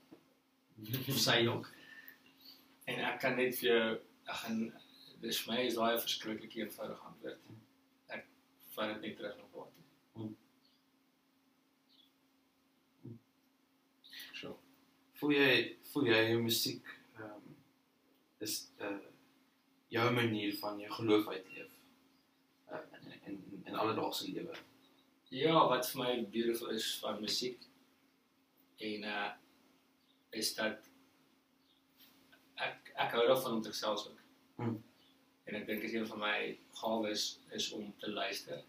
of 1.08 1.18
sy 1.18 1.40
jok. 1.42 1.70
En 2.86 3.00
ek 3.10 3.20
kan 3.22 3.36
net 3.38 3.56
vir 3.58 3.70
jou 3.70 3.86
ek 4.26 4.40
gaan 4.42 4.60
dis 5.22 5.40
my 5.48 5.58
is 5.64 5.78
daai 5.78 5.94
'n 5.94 6.02
verskriklike 6.02 6.60
eenvoudige 6.60 7.08
antwoord. 7.10 7.40
Ek 8.08 8.26
vat 8.74 8.92
dit 8.92 9.02
net 9.02 9.16
terug 9.16 9.36
na 9.36 9.46
paat. 9.54 9.72
So. 14.40 14.58
Voel 15.18 15.36
jy 15.38 15.52
voel 15.92 16.06
jy 16.12 16.22
jou 16.30 16.40
musiek 16.42 16.94
ehm 17.18 17.30
um, 17.30 17.56
is 18.46 18.56
uh 18.80 18.98
jou 19.88 20.10
manier 20.12 20.56
van 20.60 20.80
jou 20.80 20.92
geloof 20.92 21.28
uitleef 21.28 21.70
uh, 22.72 22.80
in 23.00 23.12
in 23.25 23.62
in 23.64 23.75
alledaagse 23.75 24.32
lewe. 24.32 24.56
Ja, 25.30 25.68
wat 25.68 25.88
vir 25.90 26.02
my 26.02 26.12
beautiful 26.30 26.71
is 26.75 26.99
van 27.02 27.21
musiek 27.21 27.62
en 28.76 29.02
uh 29.02 29.32
is 30.36 30.54
dat 30.54 30.89
ek 32.54 32.93
ek 32.95 33.12
hou 33.17 33.26
daarvan 33.26 33.58
om 33.58 33.62
te 33.62 33.73
gesels 33.73 34.08
ook. 34.08 34.21
Hmm. 34.56 34.82
En 35.45 35.54
ek 35.54 35.67
dink 35.67 35.82
is 35.86 35.95
een 35.95 36.06
van 36.06 36.19
my 36.19 36.39
gawes 36.80 37.26
is 37.56 37.71
om 37.73 37.95
te 37.99 38.10
luister. 38.10 38.62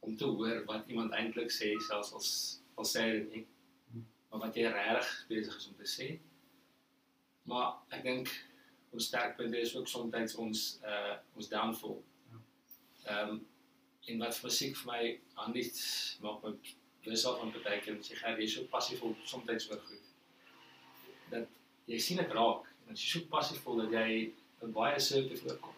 Om 0.00 0.16
te 0.16 0.24
hoor 0.24 0.64
wat 0.64 0.86
iemand 0.86 1.12
eintlik 1.12 1.52
sê 1.54 1.74
selfs 1.88 2.12
al 2.12 2.24
al 2.82 2.88
sê 2.88 3.04
hy 3.06 3.12
dit 3.18 3.30
nie. 3.36 3.44
Hmm. 3.92 4.06
Maar 4.30 4.44
wat 4.46 4.58
jy 4.60 4.72
regtig 4.74 5.12
besig 5.28 5.56
is 5.56 5.68
om 5.70 5.78
te 5.80 5.90
sê. 5.96 6.08
Maar 7.48 7.96
ek 7.96 8.04
dink 8.04 8.32
ons 8.90 9.08
sterkpunt 9.08 9.54
is 9.54 9.76
ook 9.76 9.88
soms 9.88 10.34
ons 10.36 10.66
uh 10.84 11.16
ons 11.36 11.48
downfall. 11.48 12.02
Ehm 13.04 13.38
um, 13.38 13.46
en 14.08 14.20
wat 14.24 14.42
musiek 14.42 14.76
vir 14.80 14.88
my 14.88 15.00
anders 15.44 15.80
maak 16.24 16.44
my 16.44 16.52
bewus 17.08 17.24
af 17.24 17.38
van 17.40 17.52
baie 17.64 17.80
keer 17.80 17.96
as 17.98 18.10
jy 18.10 18.16
gaan 18.20 18.36
jy 18.36 18.46
so 18.52 18.68
passief 18.72 19.02
op 19.02 19.20
soms 19.24 19.68
oor 19.70 19.80
goed. 19.88 20.08
Dat 21.32 21.46
jy 21.88 21.98
sien 22.04 22.20
dit 22.20 22.34
raak 22.36 22.66
en 22.86 22.92
as 22.92 23.04
jy 23.04 23.12
so 23.14 23.30
passief 23.32 23.62
voel 23.64 23.84
dat 23.84 23.96
jy 23.96 24.32
'n 24.62 24.72
baie 24.72 24.94
assertief 24.94 25.42
voorkom. 25.42 25.76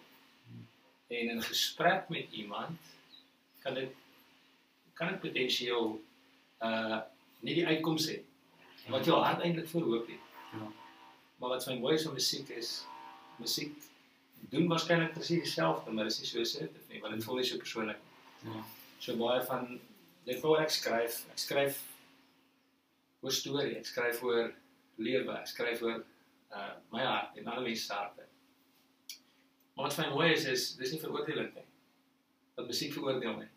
En 1.11 1.31
in 1.35 1.43
gesprek 1.43 2.09
met 2.09 2.33
iemand 2.33 2.79
kan 3.63 3.75
dit 3.75 3.95
kan 4.95 5.09
dit 5.09 5.21
potensieel 5.21 6.01
uh 6.63 7.01
nie 7.41 7.55
die 7.55 7.67
uitkoms 7.67 8.07
hê 8.11 8.19
wat 8.93 9.07
jou 9.07 9.17
hart 9.17 9.41
eintlik 9.41 9.69
verhoop 9.69 10.07
het. 10.07 10.25
Ja. 10.53 10.67
Maar 11.39 11.49
wat 11.49 11.67
my 11.67 11.79
mooi 11.79 11.95
is 11.95 12.03
van 12.05 12.13
musiek 12.13 12.49
is 12.49 12.87
musiek 13.39 13.73
doen 14.51 14.69
waarskynlik 14.69 15.13
presies 15.13 15.43
dieselfde, 15.43 15.91
maar 15.91 16.05
dit 16.05 16.13
is 16.13 16.21
nie 16.21 16.29
so 16.29 16.41
assertief 16.41 16.89
nie, 16.89 17.01
want 17.01 17.15
dit 17.15 17.25
voel 17.25 17.37
nie 17.37 17.45
so 17.45 17.57
persoonlik 17.57 18.03
nie. 18.03 18.53
Ja. 18.53 18.65
So 18.99 19.17
baie 19.17 19.45
van 19.45 19.81
dit 20.31 20.43
wat 20.45 20.63
ek 20.63 20.75
skryf, 20.75 21.23
ek 21.33 21.43
skryf 21.43 21.79
oor 23.21 23.35
storie, 23.35 23.77
ek 23.81 23.89
skryf 23.89 24.21
oor 24.25 24.53
lewe, 25.03 25.35
ek 25.35 25.51
skryf 25.51 25.83
oor 25.87 26.03
uh 26.51 26.75
my 26.91 27.03
hart 27.07 27.39
en 27.39 27.49
ander 27.49 27.67
mense 27.67 27.87
se 27.87 27.95
harte. 27.95 28.27
Maar 29.75 29.89
wat 29.89 29.97
vir 29.97 30.07
my 30.07 30.15
mooi 30.15 30.29
is 30.35 30.47
is 30.51 30.67
dis 30.79 30.95
nie 30.95 31.01
veroordelend 31.03 31.57
nie. 31.59 31.67
Dat 32.59 32.69
musiek 32.71 32.95
veroordeel 32.95 33.37
nie. 33.41 33.49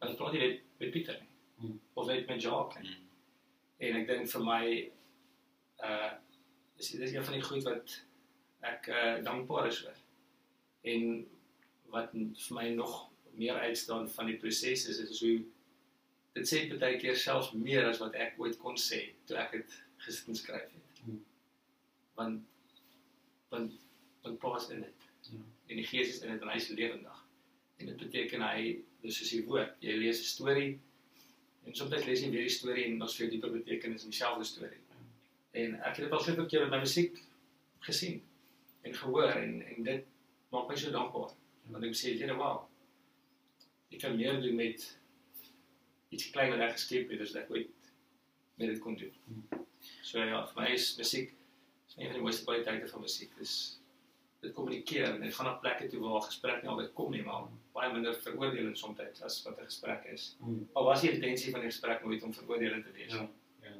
Want 0.00 0.12
dit 0.12 0.18
praat 0.20 0.36
nie 0.36 0.42
net 0.42 0.60
met 0.80 0.92
Pieter 0.94 1.18
nie. 1.20 1.30
Hmm. 1.60 1.80
Of 1.94 2.08
net 2.08 2.28
met 2.28 2.42
Jacques 2.42 2.82
nie. 2.82 2.96
En 3.86 4.00
ek 4.00 4.08
dink 4.08 4.30
vir 4.32 4.46
my 4.48 4.64
uh 5.88 6.10
dis 6.76 6.92
dis 6.98 7.14
een 7.14 7.24
van 7.24 7.36
die 7.38 7.46
goed 7.46 7.64
wat 7.68 7.96
ek 8.72 8.88
uh 8.92 9.16
dankbaar 9.24 9.70
is 9.70 9.80
oor. 9.86 9.98
En 10.92 11.08
wat 11.92 12.12
vir 12.16 12.56
my 12.58 12.68
nog 12.76 12.96
meer 13.36 13.60
uitstaan 13.64 14.08
van 14.12 14.28
die 14.28 14.38
proses 14.40 14.88
is 14.88 15.00
is 15.04 15.20
hoe 15.24 15.40
dit 16.36 16.48
sê 16.48 16.62
baie 16.80 16.98
keer 17.00 17.16
selfs 17.18 17.52
meer 17.52 17.88
as 17.88 18.00
wat 18.02 18.14
ek 18.14 18.38
ooit 18.40 18.56
kon 18.60 18.78
sê 18.80 19.02
toe 19.28 19.36
ek 19.40 19.56
dit 19.58 19.74
gesit 20.04 20.30
en 20.32 20.38
skryf 20.38 20.68
het. 20.68 21.02
Hmm. 21.04 21.18
Want 22.18 22.40
want 23.52 23.74
want 24.22 24.38
pas 24.38 24.70
in 24.70 24.86
dit. 24.86 25.08
Ja. 25.28 25.42
En 25.68 25.76
die 25.82 25.86
gees 25.86 26.14
is 26.14 26.22
in 26.22 26.32
dit 26.32 26.40
en 26.44 26.52
hy 26.52 26.56
is 26.60 26.70
lewendig. 26.72 27.18
En 27.76 27.90
dit 27.90 28.00
beteken 28.06 28.46
hy 28.46 28.78
dis 29.02 29.18
soos 29.18 29.34
die 29.34 29.42
woord. 29.48 29.76
Jy 29.84 29.98
lees 30.00 30.22
'n 30.22 30.30
storie 30.30 30.72
en 31.66 31.76
soms 31.78 32.06
lees 32.06 32.24
jy 32.24 32.30
weer 32.30 32.48
die 32.48 32.56
storie 32.56 32.86
en 32.88 32.98
daar's 32.98 33.18
veel 33.18 33.30
dieper 33.30 33.52
betekenis 33.52 34.04
in 34.04 34.14
dieselfde 34.14 34.44
storie. 34.44 34.80
En 35.52 35.76
ek 35.80 35.96
het 35.96 36.04
dit 36.06 36.12
al 36.12 36.24
soveel 36.24 36.46
keer 36.46 36.64
met 36.64 36.70
my 36.70 36.80
musiek 36.86 37.20
gesien 37.86 38.22
en 38.82 38.94
gehoor 38.94 39.36
en 39.36 39.60
en 39.62 39.84
dit 39.84 40.04
maak 40.50 40.68
my 40.68 40.76
so 40.76 40.90
dankbaar. 40.90 41.34
Want 41.70 41.84
ek 41.84 41.96
sê, 41.96 42.16
Here, 42.18 42.34
wow. 42.36 42.64
Ek 43.92 44.00
kan 44.00 44.16
meer 44.16 44.40
doen 44.40 44.56
met 44.56 44.84
iets 46.12 46.30
klein 46.30 46.50
wat 46.52 46.60
ek 46.66 46.76
geskep 46.76 47.10
het 47.12 47.20
as 47.24 47.34
ek 47.40 47.50
ooit 47.50 47.70
met 48.60 48.68
dit 48.68 48.80
kon 48.84 48.96
doen. 49.00 49.14
So 50.06 50.20
ja, 50.20 50.42
vir 50.50 50.60
my 50.62 50.72
is 50.76 50.92
musiek 50.98 51.32
is 51.88 51.96
een 51.96 52.10
van 52.10 52.18
die 52.18 52.24
mooiste 52.24 52.44
kwaliteite 52.46 52.88
van 52.90 53.04
musiek. 53.04 53.32
Dis 53.38 53.54
dit 54.42 54.52
kommunikeer 54.56 55.06
en 55.12 55.20
dit 55.22 55.34
gaan 55.34 55.46
na 55.46 55.58
plekke 55.62 55.86
toe 55.90 56.00
waar 56.02 56.24
gesprek 56.26 56.62
nie 56.62 56.70
altyd 56.70 56.90
kom 56.98 57.12
nie, 57.14 57.22
maar 57.22 57.46
baie 57.76 57.92
minder 57.92 58.16
veroordelend 58.24 58.78
soms 58.78 58.98
as 59.22 59.38
wat 59.46 59.58
'n 59.60 59.68
gesprek 59.70 60.08
is. 60.12 60.34
Hmm. 60.40 60.68
Al 60.72 60.84
was 60.84 61.00
die 61.00 61.12
intensie 61.12 61.52
van 61.52 61.60
die 61.60 61.70
gesprek 61.70 62.04
nooit 62.04 62.22
om 62.22 62.34
veroordelend 62.34 62.84
te 62.84 62.92
wees. 62.92 63.12
Ja. 63.12 63.28
Ja. 63.62 63.76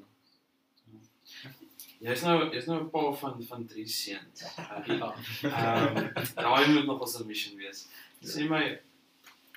Jy's 2.02 2.22
nou 2.22 2.36
jy's 2.54 2.66
nou 2.66 2.78
'n 2.82 2.90
pa 2.90 3.12
van 3.12 3.42
van 3.42 3.66
drie 3.66 3.88
seuns. 3.88 4.44
Ja. 4.86 5.14
Ehm 5.42 6.12
daai 6.34 6.68
moet 6.72 6.86
nog 6.86 7.02
'n 7.02 7.06
submission 7.08 7.56
wees. 7.56 7.88
Sê 8.22 8.48
my 8.48 8.80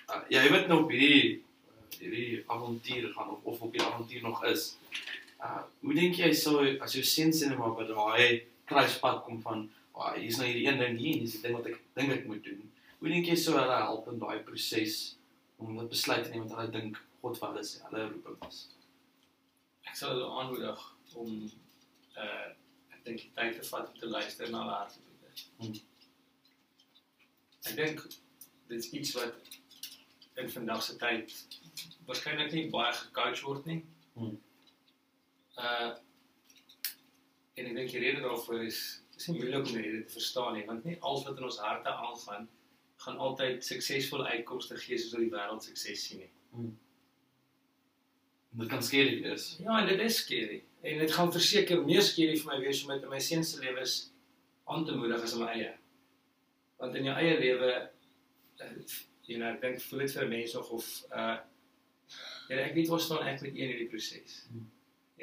uh, 0.10 0.22
jy 0.30 0.50
weet 0.52 0.68
nou 0.68 0.84
op 0.84 0.90
hierdie 0.90 1.44
hierdie 2.00 2.44
avontuur 2.48 3.12
gaan 3.14 3.30
of 3.36 3.44
of 3.44 3.62
op 3.62 3.72
die 3.72 3.84
avontuur 3.84 4.22
nog 4.22 4.44
is. 4.52 4.76
Uh 5.40 5.62
hoe 5.82 5.94
dink 5.94 6.20
jy 6.20 6.32
sou 6.34 6.60
as 6.82 6.96
jou 6.98 7.04
seun 7.04 7.58
maar 7.58 7.76
by 7.80 7.88
daai 7.90 8.46
kruispunt 8.70 9.24
kom 9.26 9.42
van 9.42 9.68
oh, 9.94 10.14
hier's 10.14 10.38
nou 10.38 10.48
hierdie 10.50 10.68
een 10.68 10.80
ding 10.82 10.98
hier 11.00 11.18
en 11.18 11.26
dis 11.26 11.36
die 11.38 11.44
ding 11.46 11.58
wat 11.58 11.70
ek 11.72 11.82
dink 12.00 12.16
ek 12.18 12.28
moet 12.30 12.44
doen. 12.44 12.64
Hoe 13.00 13.12
dink 13.12 13.30
jy 13.30 13.38
sou 13.40 13.56
hulle 13.58 13.80
help 13.82 14.08
in 14.12 14.22
daai 14.22 14.40
proses 14.48 15.16
om 15.58 15.80
'n 15.80 15.90
besluit 15.90 16.24
te 16.24 16.32
neem 16.34 16.48
wat 16.48 16.58
hulle 16.60 16.76
dink 16.78 17.02
God 17.22 17.38
vir 17.40 17.48
hulle 17.50 17.64
sê, 17.64 17.82
hulle 17.88 18.08
roeping 18.12 18.48
is? 18.50 18.62
Ek 19.86 19.96
sal 19.96 20.16
hulle 20.16 20.30
aanmoedig 20.40 20.86
om 21.24 21.34
uh 22.18 22.48
ek 22.96 23.02
dink 23.08 23.26
die 23.26 23.34
tyd 23.38 23.60
gevat 23.62 23.92
om 23.92 24.00
te 24.00 24.12
luister 24.18 24.50
na 24.52 24.64
hulle 24.64 24.80
hartebloede. 24.80 25.30
Hmm. 25.60 25.76
Ek 27.66 27.76
dink 27.82 28.08
dit 28.68 28.78
is 28.80 28.92
iets 29.00 29.14
wat 29.20 29.56
in 30.42 30.50
vandag 30.52 30.84
se 30.84 30.98
tyd 31.00 31.32
waarskynlik 32.08 32.52
nie 32.54 32.68
baie 32.74 32.94
gecoach 32.94 33.42
word 33.48 33.70
nie. 33.72 33.82
Hmm. 34.16 34.36
Uh 35.58 35.94
en 37.56 37.70
ek 37.70 37.76
dink 37.78 37.92
die 37.94 38.02
rede 38.04 38.20
daarvoor 38.20 38.66
is 38.66 38.80
dis 39.16 39.30
nie 39.30 39.38
moeilik 39.38 39.70
om 39.70 39.78
rede 39.80 40.02
te 40.04 40.12
verstaan 40.18 40.58
nie, 40.58 40.66
want 40.68 40.84
nie 40.84 40.98
alles 41.00 41.24
wat 41.24 41.38
in 41.40 41.46
ons 41.48 41.60
harte 41.64 41.92
aangaan 41.92 42.50
gaan 43.04 43.22
altyd 43.28 43.64
suksesvolle 43.64 44.28
uitkomste 44.34 44.76
gee 44.82 44.98
soos 45.00 45.14
wat 45.16 45.24
die 45.24 45.32
wêreld 45.32 45.64
sukses 45.64 46.04
sien 46.04 46.26
nie. 46.26 46.32
Dit 48.60 48.72
kan 48.72 48.84
skerry 48.84 49.22
wees. 49.24 49.48
Ja, 49.64 49.80
en 49.80 49.88
dit 49.88 50.04
is 50.04 50.20
skerry. 50.24 50.62
En 50.82 51.00
dit 51.00 51.12
gaan 51.12 51.32
verseker 51.32 51.82
meer 51.84 52.04
skerry 52.04 52.38
vir 52.40 52.52
my 52.52 52.60
wees 52.64 52.84
om 52.84 52.94
met 52.94 53.08
my 53.12 53.20
seuns 53.24 53.52
se 53.52 53.60
lewens 53.64 53.96
aan 54.72 54.86
te 54.86 54.96
moedig 54.96 55.24
as 55.24 55.36
in 55.36 55.44
my 55.44 55.50
eie. 55.56 55.74
Want 56.80 56.96
in 57.00 57.10
jou 57.10 57.16
eie 57.20 57.40
lewe 57.40 57.72
know, 59.28 59.50
ek 59.50 59.62
dink 59.62 59.82
voel 59.82 60.06
dit 60.06 60.16
vir 60.16 60.32
mense 60.32 60.58
nog 60.58 60.72
of 60.78 60.88
uh 61.12 61.38
ja, 62.50 62.58
ek 62.62 62.76
weet 62.78 62.90
waar 62.92 63.02
staan 63.02 63.28
een 63.28 63.46
in 63.50 63.56
hierdie 63.58 63.88
proses. 63.90 64.36
Hmm. 64.52 64.68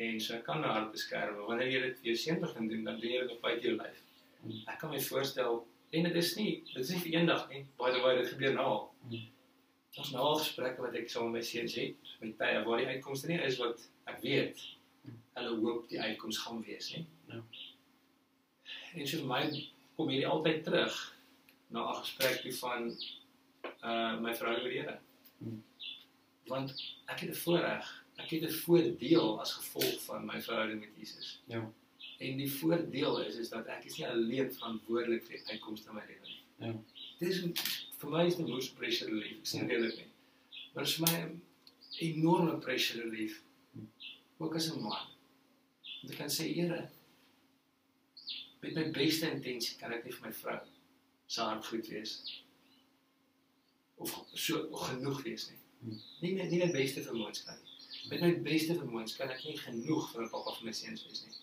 En 0.04 0.20
so 0.20 0.34
ek 0.34 0.46
kan 0.48 0.62
my 0.62 0.70
hart 0.74 0.90
beskerm. 0.94 1.36
Wanneer 1.46 1.70
jy 1.70 1.82
dit 1.84 2.00
vir 2.00 2.08
jou 2.10 2.16
seun 2.22 2.40
begin 2.42 2.70
doen, 2.70 2.82
dan 2.88 2.98
doen 3.02 3.14
jy 3.14 3.20
dit 3.22 3.34
op 3.36 3.44
buite 3.44 3.68
jou 3.68 3.76
lyf. 3.76 4.00
Ek 4.66 4.80
kan 4.80 4.90
my 4.90 5.00
voorstel 5.06 5.60
en 5.92 6.08
dit 6.08 6.18
is 6.18 6.32
nie 6.38 6.52
dit 6.72 6.82
is 6.82 6.90
nie 6.94 7.02
vir 7.04 7.14
eendag 7.20 7.46
nie. 7.52 7.62
By 7.78 7.92
the 7.94 8.02
way, 8.02 8.16
dit 8.18 8.32
gebeur 8.34 8.56
nou 8.58 8.66
al. 8.72 8.84
Hmm. 9.06 9.28
Ons 10.02 10.12
nou 10.16 10.22
al 10.24 10.38
gesprekke 10.40 10.82
wat 10.82 10.94
ek 10.98 11.10
saam 11.12 11.28
met 11.30 11.42
my 11.42 11.46
seuns 11.46 11.74
het 11.78 12.12
met 12.22 12.38
tye 12.40 12.62
waar 12.66 12.80
die 12.80 12.88
uitkomste 12.94 13.28
nie 13.28 13.40
is 13.44 13.58
wat 13.60 13.82
ek 14.10 14.22
weet 14.24 14.62
hulle 15.36 15.56
hoop 15.60 15.88
die 15.90 16.00
uitkoms 16.00 16.38
gaan 16.42 16.62
wees 16.66 16.90
nie. 16.94 17.04
Ja. 17.30 17.42
En 18.96 19.06
so 19.06 19.20
vir 19.20 19.28
my 19.28 19.42
kom 19.96 20.10
hierdie 20.10 20.28
altyd 20.28 20.64
terug 20.66 20.96
na 21.72 21.84
'n 21.90 22.00
gesprek 22.00 22.46
van 22.60 22.90
uh 23.82 24.20
my 24.20 24.34
vrou 24.34 24.54
met 24.54 24.64
die 24.70 24.80
Here. 24.80 24.98
Hmm. 25.38 25.62
Want 26.50 26.74
ek 27.06 27.20
het 27.20 27.30
'n 27.30 27.42
voorreg, 27.44 28.04
ek 28.16 28.30
het 28.30 28.42
'n 28.48 28.58
voordeel 28.64 29.40
as 29.40 29.52
gevolg 29.52 30.02
van 30.04 30.26
my 30.26 30.42
verhouding 30.42 30.80
met 30.80 30.96
Jesus. 30.96 31.40
Ja. 31.46 31.62
En 32.18 32.36
die 32.36 32.52
voordeel 32.52 33.20
is 33.20 33.36
is 33.36 33.48
dat 33.48 33.66
ek 33.66 33.84
is 33.84 33.96
nie 33.96 34.08
alleen 34.08 34.52
verantwoordelik 34.52 35.24
vir 35.26 35.36
die 35.36 35.46
uitkomste 35.46 35.88
in 35.88 35.94
my 35.94 36.04
lewe 36.06 36.26
nie. 36.26 36.42
Ja. 36.58 36.74
Dis 37.18 37.40
vir 37.98 38.10
my 38.10 38.26
is 38.26 38.36
dit 38.36 38.48
most 38.48 38.74
pressure 38.74 39.10
relief. 39.10 39.38
Ek 39.38 39.46
sien 39.46 39.66
dit 39.66 39.96
nie. 39.96 40.10
Maar 40.74 40.86
vir 40.86 41.06
my 41.06 41.16
'n 41.22 41.42
enorme 41.98 42.58
pressure 42.58 43.02
relief. 43.02 43.42
Ook 44.38 44.54
as 44.54 44.70
'n 44.70 44.82
man. 44.82 45.06
Want 46.00 46.12
ek 46.12 46.18
kan 46.18 46.30
sê, 46.30 46.54
Here, 46.54 46.90
met 48.62 48.74
my 48.74 48.90
beste 48.90 49.30
intensie 49.30 49.78
kan 49.78 49.92
ek 49.92 50.04
nie 50.04 50.12
vir 50.12 50.28
my 50.28 50.32
vrou 50.32 50.58
se 51.26 51.40
hart 51.40 51.66
goed 51.66 51.88
wees 51.90 52.41
of 54.02 54.24
so 54.34 54.68
genoeg 54.86 55.22
wees 55.22 55.48
nie. 55.50 55.58
Hmm. 55.82 56.00
Nie 56.20 56.32
net 56.38 56.50
nie 56.50 56.60
net 56.62 56.74
beste 56.74 57.02
vermoëns 57.06 57.44
kan 57.46 57.58
nie. 57.58 57.70
Met 58.10 58.22
my 58.24 58.30
beste 58.46 58.76
vermoëns 58.78 59.16
kan 59.18 59.30
ek 59.30 59.44
nie 59.46 59.56
genoeg 59.58 60.08
vir 60.12 60.22
'n 60.24 60.30
pappa 60.30 60.54
vir 60.58 60.68
my 60.68 60.74
seuns 60.78 61.04
wees 61.06 61.24
nie. 61.26 61.36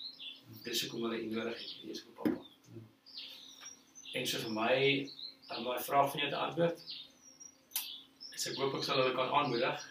Dis 0.63 0.81
hoekom 0.83 1.05
hulle 1.05 1.21
u 1.21 1.27
nodig 1.33 1.61
het, 1.61 1.75
die 1.81 1.91
eerste 1.91 2.15
pappa. 2.17 2.41
Hmm. 2.71 2.87
En 4.13 4.27
so 4.27 4.43
vir 4.45 4.55
my 4.57 4.75
om 5.57 5.63
my 5.63 5.79
vraag 5.87 6.11
van 6.11 6.19
jou 6.19 6.29
te 6.29 6.41
antwoord. 6.47 6.83
Is 8.35 8.47
ek 8.47 8.59
hoop 8.61 8.75
ek 8.75 8.83
sal 8.83 9.01
hulle 9.01 9.15
kan 9.15 9.31
aanmoedig. 9.39 9.87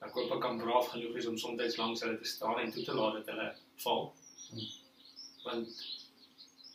Ek 0.00 0.16
hoop 0.16 0.32
ek 0.36 0.40
kan 0.40 0.58
braaf 0.58 0.90
genoeg 0.94 1.14
wees 1.14 1.26
om 1.26 1.38
soms 1.38 1.76
langs 1.76 2.02
hulle 2.02 2.18
te 2.18 2.28
staan 2.34 2.58
en 2.58 2.72
toe 2.72 2.84
te 2.84 2.94
laat 2.94 3.20
dat 3.20 3.32
hulle 3.34 3.48
val. 3.84 4.12
Hmm. 4.50 4.68
Want 5.44 5.86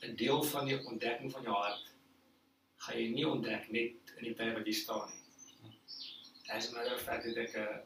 'n 0.06 0.16
deel 0.16 0.44
van 0.44 0.66
die 0.66 0.80
ontdekking 0.86 1.32
van 1.32 1.44
jou 1.44 1.56
hart 1.56 1.95
gaan 2.86 2.98
jy 3.02 3.06
nie 3.12 3.28
ontdek 3.28 3.70
net 3.74 4.16
in 4.18 4.28
die 4.30 4.34
tyd 4.38 4.54
wat 4.58 4.68
jy 4.70 4.76
staan 4.78 5.10
nie. 5.12 5.22
As 6.54 6.70
a 6.70 6.76
matter 6.76 6.94
of 6.94 7.02
fact, 7.02 7.26
het 7.26 7.38
ek 7.38 7.56
'n 7.58 7.82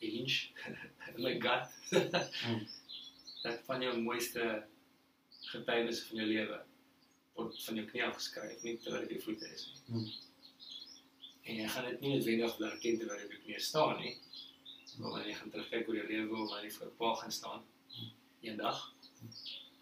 'n 0.00 0.14
inch 0.20 0.36
in 1.16 1.22
my 1.22 1.34
gut. 1.40 1.68
Dat 3.42 3.60
van 3.66 3.82
jou 3.82 3.98
mooiste 4.00 4.64
getuienisse 5.52 6.06
van 6.08 6.16
jou 6.16 6.28
lewe 6.28 6.58
word 7.36 7.64
van 7.64 7.78
jou 7.78 7.86
knie 7.90 8.04
af 8.04 8.16
geskryf, 8.16 8.62
nie 8.64 8.78
terwyl 8.80 9.04
dit 9.04 9.16
jou 9.16 9.22
voete 9.28 9.48
is 9.54 9.66
nie. 9.66 9.82
Hmm. 9.86 10.06
En 11.46 11.60
jy 11.60 11.68
gaan 11.68 11.88
dit 11.90 12.00
nie 12.00 12.12
noodwendig 12.14 12.56
wil 12.58 12.68
erken 12.70 12.98
terwyl 12.98 13.20
jy 13.20 13.26
op 13.28 13.34
jou 13.36 13.42
knie 13.44 13.60
staan 13.60 14.00
nie. 14.00 14.14
Maar 14.96 15.10
wanneer 15.10 15.30
jy 15.30 15.38
gaan 15.40 15.52
terugkyk 15.54 15.88
oor 15.88 15.98
jou 16.00 16.06
lewe 16.08 16.28
wanneer 16.32 16.68
jy 16.70 16.74
voor 16.78 16.92
Pa 17.00 17.14
gaan 17.20 17.34
staan 17.38 17.64
eendag 18.46 18.80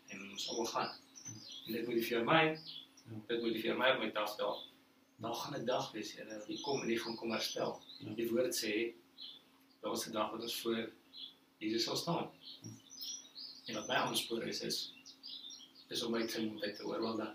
en 0.09 0.31
ons 0.31 0.49
almal 0.49 0.71
gaan. 0.73 0.91
En 1.67 1.73
dit 1.73 1.87
motiveer 1.87 2.25
my. 3.05 3.21
Dit 3.27 3.43
motiveer 3.43 3.77
my 3.79 3.91
op 3.95 4.03
my 4.03 4.11
dagdag. 4.13 4.63
Dan 5.17 5.35
gaan 5.35 5.61
'n 5.61 5.65
dag 5.65 5.93
wees, 5.93 6.13
Here, 6.13 6.29
dat 6.29 6.49
jy 6.49 6.61
kom 6.61 6.83
en 6.83 6.89
jy 6.89 6.99
gaan 6.99 7.17
kom 7.17 7.31
herstel. 7.31 7.83
Ja. 7.99 8.15
Die 8.15 8.29
woord 8.31 8.55
sê 8.57 8.95
daar's 9.81 10.07
'n 10.07 10.13
dag 10.13 10.31
wat 10.31 10.43
ons 10.43 10.61
voor 10.61 10.93
Jesus 11.59 11.85
sal 11.85 11.97
staan. 11.97 12.31
En 13.67 13.75
wat 13.75 13.87
my 13.89 13.95
aanspoor 13.95 14.43
is 14.43 14.61
is 14.61 14.93
is 15.89 16.03
om 16.03 16.13
my 16.13 16.27
trimmontheid 16.27 16.77
te 16.77 16.83
hoor 16.83 17.01
wel 17.01 17.17
dan. 17.17 17.35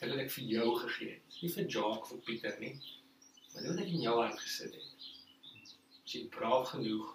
Dit 0.00 0.10
het 0.10 0.18
ek 0.18 0.30
vir 0.30 0.44
jou 0.44 0.78
gegee. 0.78 1.10
het. 1.10 1.40
Nie 1.42 1.52
vir 1.52 1.66
Jacques 1.66 2.02
of 2.02 2.08
vir 2.08 2.18
Pieter 2.18 2.56
nie. 2.60 2.74
Maar 3.52 3.62
dit 3.62 3.70
wat 3.70 3.80
ek 3.84 3.92
in 3.92 4.00
jou 4.00 4.16
hart 4.20 4.40
gesit 4.40 4.74
het. 4.74 5.08
As 6.04 6.12
jy 6.12 6.26
braaf 6.28 6.68
genoeg 6.68 7.08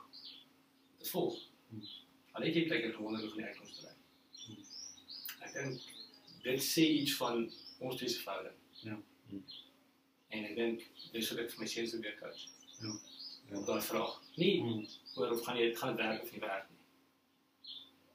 te 0.98 1.10
volg. 1.10 1.40
Hmm. 1.70 1.84
Al 2.32 2.48
het 2.48 2.56
jy 2.56 2.66
kyk 2.70 2.96
gewonder 2.96 3.22
hoe 3.22 3.30
van 3.30 3.38
die 3.38 3.48
uitkomste 3.48 3.86
lê. 3.86 3.94
Hmm. 4.46 4.64
Ek 5.48 5.54
dink 5.54 5.95
dit 6.46 6.62
sê 6.64 6.86
iets 7.02 7.16
van 7.20 7.46
ons 7.80 7.96
twee 8.00 8.10
se 8.10 8.22
verhouding. 8.22 8.56
Ja. 8.86 8.98
Hmm. 9.30 9.44
En 10.36 10.46
ek 10.50 10.56
dink 10.58 10.84
dis 11.14 11.30
wat 11.32 11.40
ek 11.46 11.52
vir 11.54 11.60
my 11.64 11.68
seuns 11.72 11.94
probeer 11.96 12.18
coach. 12.22 12.46
Ja. 12.82 12.94
Ja. 13.50 13.60
Op 13.60 13.66
daai 13.70 13.82
vraag. 13.82 14.16
Nie 14.38 14.54
Hmm. 14.62 14.86
oor 15.16 15.32
of 15.36 15.44
gaan 15.46 15.58
jy 15.58 15.72
gaan 15.78 15.96
dit 15.96 16.06
werk 16.06 16.24
of 16.24 16.32
nie 16.32 16.42
werk 16.44 16.70
nie. 16.70 16.80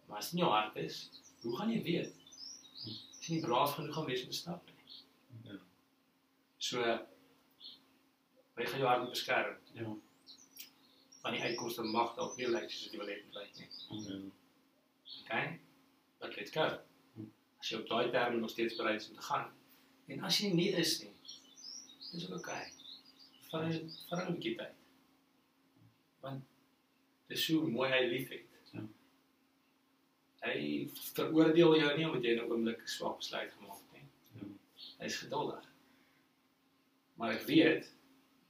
Maar 0.08 0.18
as 0.18 0.30
dit 0.30 0.38
in 0.38 0.44
jou 0.44 0.50
hart 0.52 0.76
is, 0.76 0.98
hoe 1.42 1.56
gaan 1.56 1.70
jy 1.72 1.82
weet? 1.82 2.14
As 3.20 3.26
jy 3.28 3.34
nie 3.36 3.44
braaf 3.44 3.74
genoeg 3.76 3.94
gaan 3.94 4.06
wees 4.06 4.22
om 4.24 4.30
te 4.30 4.36
stap 4.36 4.66
nie. 4.66 4.74
Ja. 5.52 5.58
So 6.58 6.80
jy 6.82 8.66
gaan 8.66 8.78
jou 8.82 8.88
hart 8.88 9.02
moet 9.04 9.10
beskerm. 9.14 9.56
Ja. 9.74 9.84
Want 11.22 11.36
die 11.36 11.42
uitkomste 11.44 11.82
mag 11.82 12.14
dalk 12.16 12.36
nie 12.36 12.46
lyk 12.48 12.70
soos 12.70 12.92
jy 12.92 12.98
wil 12.98 13.06
hê 13.10 13.18
dit 13.22 13.34
lyk 13.34 13.56
nie. 13.56 13.68
Ja. 14.06 14.20
Okay? 15.24 15.60
But 16.20 16.36
let's 16.36 16.50
go. 16.50 16.68
As 17.60 17.70
jy 17.70 17.80
op 17.80 17.88
daai 17.88 18.10
terme 18.10 18.40
nog 18.40 18.50
steeds 18.50 18.76
bereid 18.76 19.00
is 19.00 19.08
om 19.08 19.16
te 19.16 19.26
gaan. 19.28 19.48
En 20.10 20.22
as 20.26 20.38
jy 20.40 20.52
nie 20.56 20.70
is 20.80 20.94
nie, 21.02 21.12
dis 22.10 22.28
ook 22.30 22.38
okay. 22.38 22.70
Vat 23.50 23.66
net 23.66 23.98
vat 24.08 24.22
'n 24.24 24.36
bietjie 24.36 24.54
tyd. 24.58 24.76
Want 26.24 26.42
dis 27.28 27.44
so 27.46 27.68
mooi 27.76 27.90
hy 27.92 28.00
liefhet. 28.12 28.46
Ja. 28.72 28.84
Hy 30.46 30.56
veroordeel 31.14 31.76
jou 31.82 31.96
nie 31.96 32.06
omdat 32.08 32.28
jy 32.28 32.34
nou 32.38 32.48
oomblik 32.50 32.82
'n 32.82 32.94
swak 32.96 33.18
besluit 33.22 33.52
gemaak 33.52 33.82
het 33.82 33.92
nie. 33.92 34.06
Ja. 34.38 34.48
Hy 35.00 35.12
is 35.12 35.20
geduldig. 35.24 35.68
Maar 37.14 37.36
ek 37.36 37.46
weet 37.46 37.92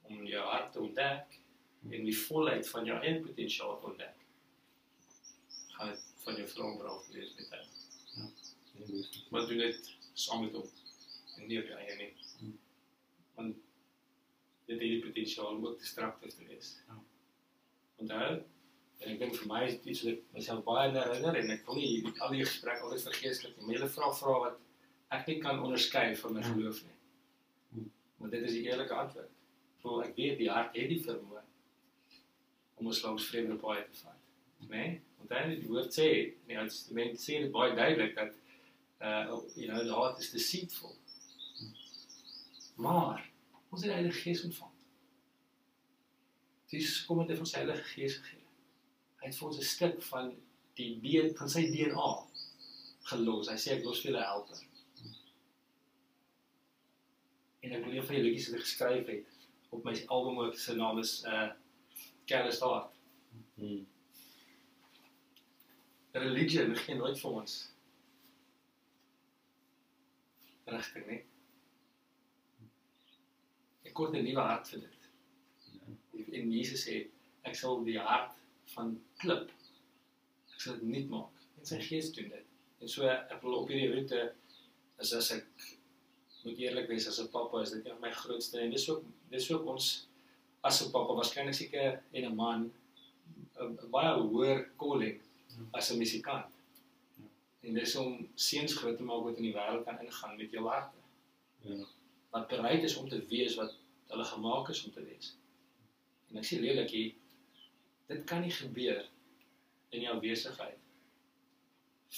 om 0.03 0.27
jou 0.27 0.46
hart 0.46 0.73
te 0.73 0.81
ontdek 0.81 1.38
en 1.90 2.05
die 2.05 2.16
volheid 2.16 2.68
van 2.68 2.85
jou 2.85 2.99
eie 3.01 3.20
potensiaal 3.25 3.79
te 3.81 3.87
ontdek. 3.92 4.16
Gaan 5.77 5.96
van 6.25 6.37
jou 6.37 6.49
vroombraaf 6.49 7.09
wees 7.14 7.35
met 7.37 7.51
tyd. 7.51 7.69
Maar 9.30 9.46
doen 9.46 9.58
dit 9.58 9.90
saam 10.12 10.44
met 10.44 10.52
hom 10.52 10.68
en 11.36 11.46
nie 11.48 11.58
op 11.60 11.68
jou 11.70 11.78
eie 11.80 11.96
nie. 11.96 12.08
Hmm. 12.38 12.54
Want 13.34 13.56
dit 14.66 14.76
het 14.76 14.86
die 14.86 15.02
potensiaal 15.04 15.54
om 15.56 15.66
ook 15.66 15.78
destructief 15.78 16.34
te 16.36 16.46
wees. 16.48 16.72
Ja. 16.88 16.98
Onthou, 18.00 18.30
en 19.00 19.12
ek 19.14 19.18
dink 19.22 19.36
vir 19.40 19.50
my 19.50 19.60
is 19.66 19.76
dit 19.78 19.90
iets 19.94 20.02
wat 20.08 20.22
myself 20.36 20.64
baie 20.66 20.88
herinner 20.94 21.38
en 21.40 21.52
ek 21.56 21.66
wil 21.68 21.80
nie 21.80 22.14
al 22.20 22.34
die 22.36 22.44
gesprek 22.44 22.82
altyd 22.84 23.06
vergeeslik 23.08 23.56
nie. 23.56 23.66
Maar 23.66 23.78
jy 23.78 23.90
vra 23.96 24.10
vra 24.20 24.38
wat 24.46 24.58
ek 25.16 25.28
nie 25.30 25.38
kan 25.42 25.62
onderskei 25.64 26.08
van 26.22 26.36
my 26.36 26.44
Ja. 26.44 26.52
geloof 26.52 26.82
nie. 26.86 26.96
Hmm. 27.72 27.92
Want 28.18 28.32
dit 28.36 28.48
is 28.48 28.56
die 28.58 28.64
eerlike 28.68 28.94
antwoord. 29.04 29.30
Voel 29.80 30.02
ek 30.04 30.16
weet 30.16 30.38
die 30.38 30.50
hart 30.52 30.76
het 30.76 30.88
die 30.92 31.02
vermoë 31.04 31.44
om 32.80 32.86
ons 32.86 33.02
langs 33.04 33.26
vreemde 33.28 33.56
paaie 33.60 33.84
te 33.84 33.96
vat. 34.02 34.20
Né? 34.60 34.68
Nee? 34.68 35.00
Want 35.18 35.32
dan 35.32 35.50
die 35.52 35.68
woord 35.68 35.92
sê, 35.92 36.06
in 36.44 36.52
die 36.52 36.58
Ou 36.60 36.68
Testament 36.68 37.20
sê 37.20 37.40
dit 37.44 37.52
baie 37.52 37.74
duidelik 37.76 38.14
dat 38.16 38.36
uh 39.00 39.40
you 39.54 39.68
know 39.68 39.84
the 39.84 39.94
heart 39.94 40.18
is 40.18 40.30
deceitful. 40.30 40.96
Maar 42.74 43.30
ons 43.68 43.82
het 43.82 43.90
die 43.90 43.96
Heilige 43.96 44.20
Gees 44.20 44.44
ontvang. 44.44 44.72
Dis 46.70 47.04
kom 47.04 47.26
dit 47.26 47.36
van 47.36 47.46
sy 47.46 47.62
Heilige 47.62 47.84
Gees 47.94 48.16
gegee. 48.20 48.46
Hy 49.20 49.26
het 49.28 49.36
vir 49.36 49.48
ons 49.48 49.58
'n 49.58 49.68
stuk 49.74 50.02
van 50.02 50.32
die 50.78 50.90
DNA 51.00 51.36
van 51.36 51.48
sy 51.48 51.66
DNA 51.70 52.10
gelos. 53.12 53.48
Hy 53.48 53.56
sê 53.56 53.78
ek 53.78 53.84
los 53.84 54.00
vir 54.00 54.12
julle 54.12 54.24
helper. 54.24 54.66
En 57.60 57.72
ek 57.72 57.84
wil 57.84 57.94
een 57.94 58.06
van 58.06 58.14
die 58.14 58.22
liedjies 58.22 58.48
wat 58.48 58.60
ek 58.60 58.66
geskryf 58.66 59.06
het 59.06 59.26
op 59.70 59.84
my 59.84 59.94
album 60.06 60.38
ook 60.38 60.58
se 60.58 60.74
naam 60.74 60.98
is 60.98 61.24
uh 61.24 61.50
Careless 62.26 62.60
Heart. 62.60 62.94
Hmm. 63.54 63.86
religie 66.12 66.74
gee 66.74 66.94
nooit 66.94 67.18
vir 67.20 67.30
ons 67.30 67.69
rigting 70.70 71.06
nie. 71.06 71.22
Ek 73.85 73.94
kort 73.94 74.14
'n 74.14 74.24
nuwe 74.24 74.44
hart 74.50 74.68
vir 74.68 74.80
dit. 74.80 75.09
En 76.38 76.52
Jesus 76.52 76.87
sê 76.87 77.06
ek 77.44 77.56
sal 77.56 77.85
die 77.85 77.98
hart 77.98 78.37
van 78.74 78.94
klip 79.18 79.50
ek 80.54 80.61
sal 80.61 80.78
dit 80.78 80.88
nuut 80.92 81.09
maak 81.09 81.46
en 81.59 81.66
sy 81.66 81.80
gees 81.80 82.12
doen 82.16 82.28
dit. 82.28 82.46
En 82.80 82.88
so 82.88 83.09
ek 83.09 83.42
wil 83.42 83.59
op 83.61 83.68
hierdie 83.68 83.92
roete 83.94 84.20
is 85.00 85.12
as 85.16 85.30
ek 85.37 85.46
moet 86.44 86.61
eerlik 86.61 86.88
wees 86.88 87.09
as 87.09 87.20
'n 87.20 87.33
pappa 87.33 87.62
is 87.62 87.72
dit 87.74 87.87
een 87.87 87.96
van 87.96 88.04
my 88.09 88.12
grootste 88.22 88.61
en 88.61 88.70
dis 88.70 88.88
ook 88.90 89.04
dis 89.30 89.50
ook 89.52 89.66
ons 89.74 89.88
as 90.62 90.83
'n 90.83 90.92
pappa 90.92 91.16
waarskynlik 91.18 91.54
seker 91.54 92.02
en 92.12 92.24
'n 92.24 92.37
man 92.37 92.70
'n 93.61 93.90
baie 93.90 94.12
hoër 94.20 94.59
calling 94.78 95.20
as 95.72 95.90
'n 95.90 95.98
musikant. 95.98 96.49
En 97.61 97.77
dis 97.77 97.96
om 98.01 98.29
seuns 98.35 98.75
groot 98.75 98.96
te 98.96 99.07
maak 99.07 99.25
wat 99.27 99.40
in 99.40 99.49
die 99.51 99.55
wêreld 99.57 99.85
kan 99.85 100.01
ingaan 100.01 100.37
met 100.37 100.55
jou 100.57 100.64
harte. 100.68 101.01
Ja. 101.66 101.85
Wat 102.31 102.49
bereid 102.49 102.87
is 102.87 102.96
om 102.96 103.09
te 103.09 103.20
wees 103.29 103.57
wat 103.61 103.77
hulle 104.11 104.25
gemaak 104.25 104.68
is 104.73 104.85
om 104.85 104.92
te 104.92 105.05
wees. 105.05 105.35
En 106.31 106.40
ek 106.40 106.46
sê 106.46 106.61
lelik 106.62 106.94
hier 106.94 107.16
dit 108.11 108.23
kan 108.27 108.42
nie 108.42 108.55
gebeur 108.55 109.05
in 109.94 110.07
jou 110.07 110.16
besigheid 110.23 110.79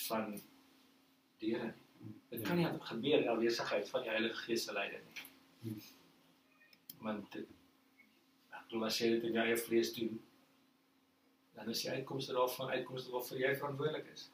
van 0.07 0.31
die 1.41 1.53
Here 1.53 1.73
nie. 1.73 2.13
Dit 2.33 2.45
kan 2.47 2.57
nie 2.57 2.69
gebeur 2.89 3.19
in 3.19 3.29
jou 3.29 3.39
besigheid 3.41 3.89
van 3.89 4.05
die 4.07 4.13
Heilige 4.13 4.45
Gees 4.47 4.65
se 4.65 4.73
leiding 4.73 5.05
nie. 5.09 5.77
Want 7.03 7.33
dit 7.35 7.49
ek 8.53 8.69
glo 8.71 8.87
as 8.89 9.01
jy 9.01 9.11
dit 9.17 9.27
in 9.29 9.37
jou 9.37 9.45
eie 9.45 9.59
vlees 9.59 9.93
doen, 9.97 10.15
dan 11.57 11.69
is 11.73 11.83
die 11.85 11.93
uitkomste 11.93 12.37
daarvan 12.37 12.73
uitkomste 12.73 13.13
waarvoor 13.13 13.43
jy 13.43 13.53
verantwoordelik 13.59 14.09
is. 14.15 14.29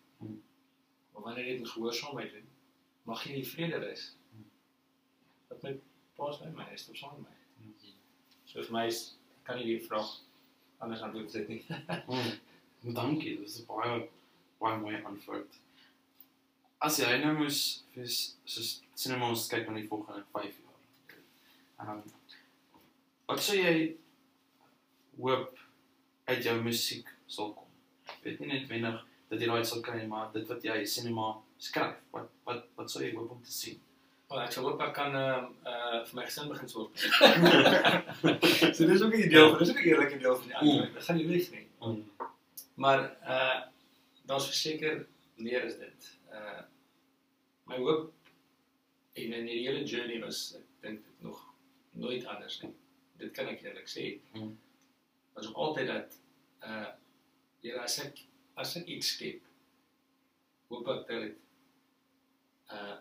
Maar 1.19 1.27
wanneer 1.27 1.45
jy 1.45 1.53
dit 1.57 1.61
in 1.61 1.67
gehoorsaamheid 1.67 2.33
doen, 2.33 2.49
mag 3.03 3.25
jy 3.27 3.41
in 3.41 3.47
vrede 3.47 3.79
rus. 3.83 4.03
Dat 5.49 5.63
my 5.63 5.73
paas 6.15 6.39
by 6.39 6.51
my 6.55 6.67
is, 6.75 6.85
op 6.89 6.97
saam 6.97 7.17
met 7.25 7.33
my. 7.33 7.95
So 8.47 8.63
vir 8.63 8.71
my 8.77 8.85
is 8.87 9.01
kan 9.43 9.59
nie 9.59 9.67
die 9.67 9.81
vraag 9.83 10.13
anders 10.79 11.03
antwoord 11.03 11.35
dit 11.35 11.49
nie. 11.51 11.59
Oh, 12.07 12.29
dankie, 12.95 13.35
dit 13.41 13.49
is 13.49 13.59
'n 13.59 13.67
baie 13.67 13.97
baie 14.63 14.79
mooi 14.79 15.03
antwoord. 15.03 15.59
As 16.79 17.01
jy 17.03 17.19
nou 17.25 17.35
moes 17.41 17.83
vir 17.97 18.07
soos 18.07 18.71
sinema 18.95 19.33
ons 19.35 19.49
kyk 19.51 19.67
na 19.67 19.75
die 19.75 19.91
volgende 19.91 20.23
5 20.39 20.63
jaar. 20.63 21.19
Ehm 21.83 21.91
um, 21.97 22.03
wat 23.27 23.43
sou 23.43 23.59
jy 23.59 23.97
hoop 25.19 25.59
uit 26.31 26.45
jou 26.45 26.57
musiek 26.63 27.11
sal 27.27 27.51
kom? 27.59 27.67
Weet 28.23 28.39
nie 28.39 28.53
noodwendig 28.55 29.03
dat 29.29 29.41
jy 29.41 29.49
daai 29.51 29.65
sal 29.65 29.83
kry 29.85 30.07
maar 30.09 30.31
dit 30.33 30.49
wat 30.49 30.65
jy 30.65 30.79
sinema 30.89 31.29
skryf, 31.59 32.01
wat 32.15 32.31
wat 32.49 32.65
wat 32.79 32.91
sou 32.91 33.03
jy 33.05 33.13
hoop 33.17 33.31
om 33.37 33.43
te 33.45 33.53
sien? 33.53 33.81
Wel, 34.29 34.41
ek 34.45 34.53
sal 34.53 34.67
hoop 34.69 34.83
ek 34.85 34.95
kan 34.97 35.15
ehm 35.17 35.47
uh, 35.73 36.01
vir 36.09 36.17
my 36.19 36.25
gesin 36.29 36.51
begin 36.53 36.69
sorg. 36.69 36.91
so 38.77 38.89
dis 38.91 39.05
ook 39.05 39.17
'n 39.17 39.31
deel, 39.35 39.57
dis 39.61 39.73
ook 39.73 39.81
'n 39.83 39.89
eerlike 39.89 40.19
deel 40.25 40.37
van 40.37 40.49
die 40.53 40.57
antwoord. 40.57 40.95
Dit 40.95 41.05
gaan 41.05 41.17
nie 41.17 41.29
weg 41.29 41.51
nie. 41.55 41.67
Mm. 41.81 42.03
Maar 42.85 43.05
uh 43.37 43.59
daar's 44.29 44.49
verseker 44.53 45.07
meer 45.37 45.65
as 45.65 45.79
dit. 45.81 46.11
Uh 46.33 46.63
my 47.73 47.77
hoop 47.77 48.13
en 49.13 49.33
in 49.33 49.47
hierdie 49.49 49.67
hele 49.69 49.85
journey 49.85 50.21
was 50.21 50.55
ek 50.61 50.67
dink 50.85 51.05
dit 51.05 51.27
nog 51.29 51.41
nooit 51.91 52.27
anders 52.27 52.61
nie. 52.63 52.75
Dit 53.17 53.33
kan 53.33 53.49
ek 53.49 53.65
eerlik 53.65 53.89
sê. 53.89 54.07
Mm. 54.37 54.57
Was 55.35 55.49
ook 55.49 55.57
altyd 55.67 55.87
dat 55.97 56.21
uh 56.63 56.89
Here 57.59 57.81
as 57.83 57.99
ek 57.99 58.21
as 58.63 58.77
ek 58.81 58.91
iets 58.97 59.13
skep 59.15 59.45
hoop 60.71 60.89
ek 60.95 61.07
dat 61.11 61.25
dit 61.27 61.37
uh 62.79 62.97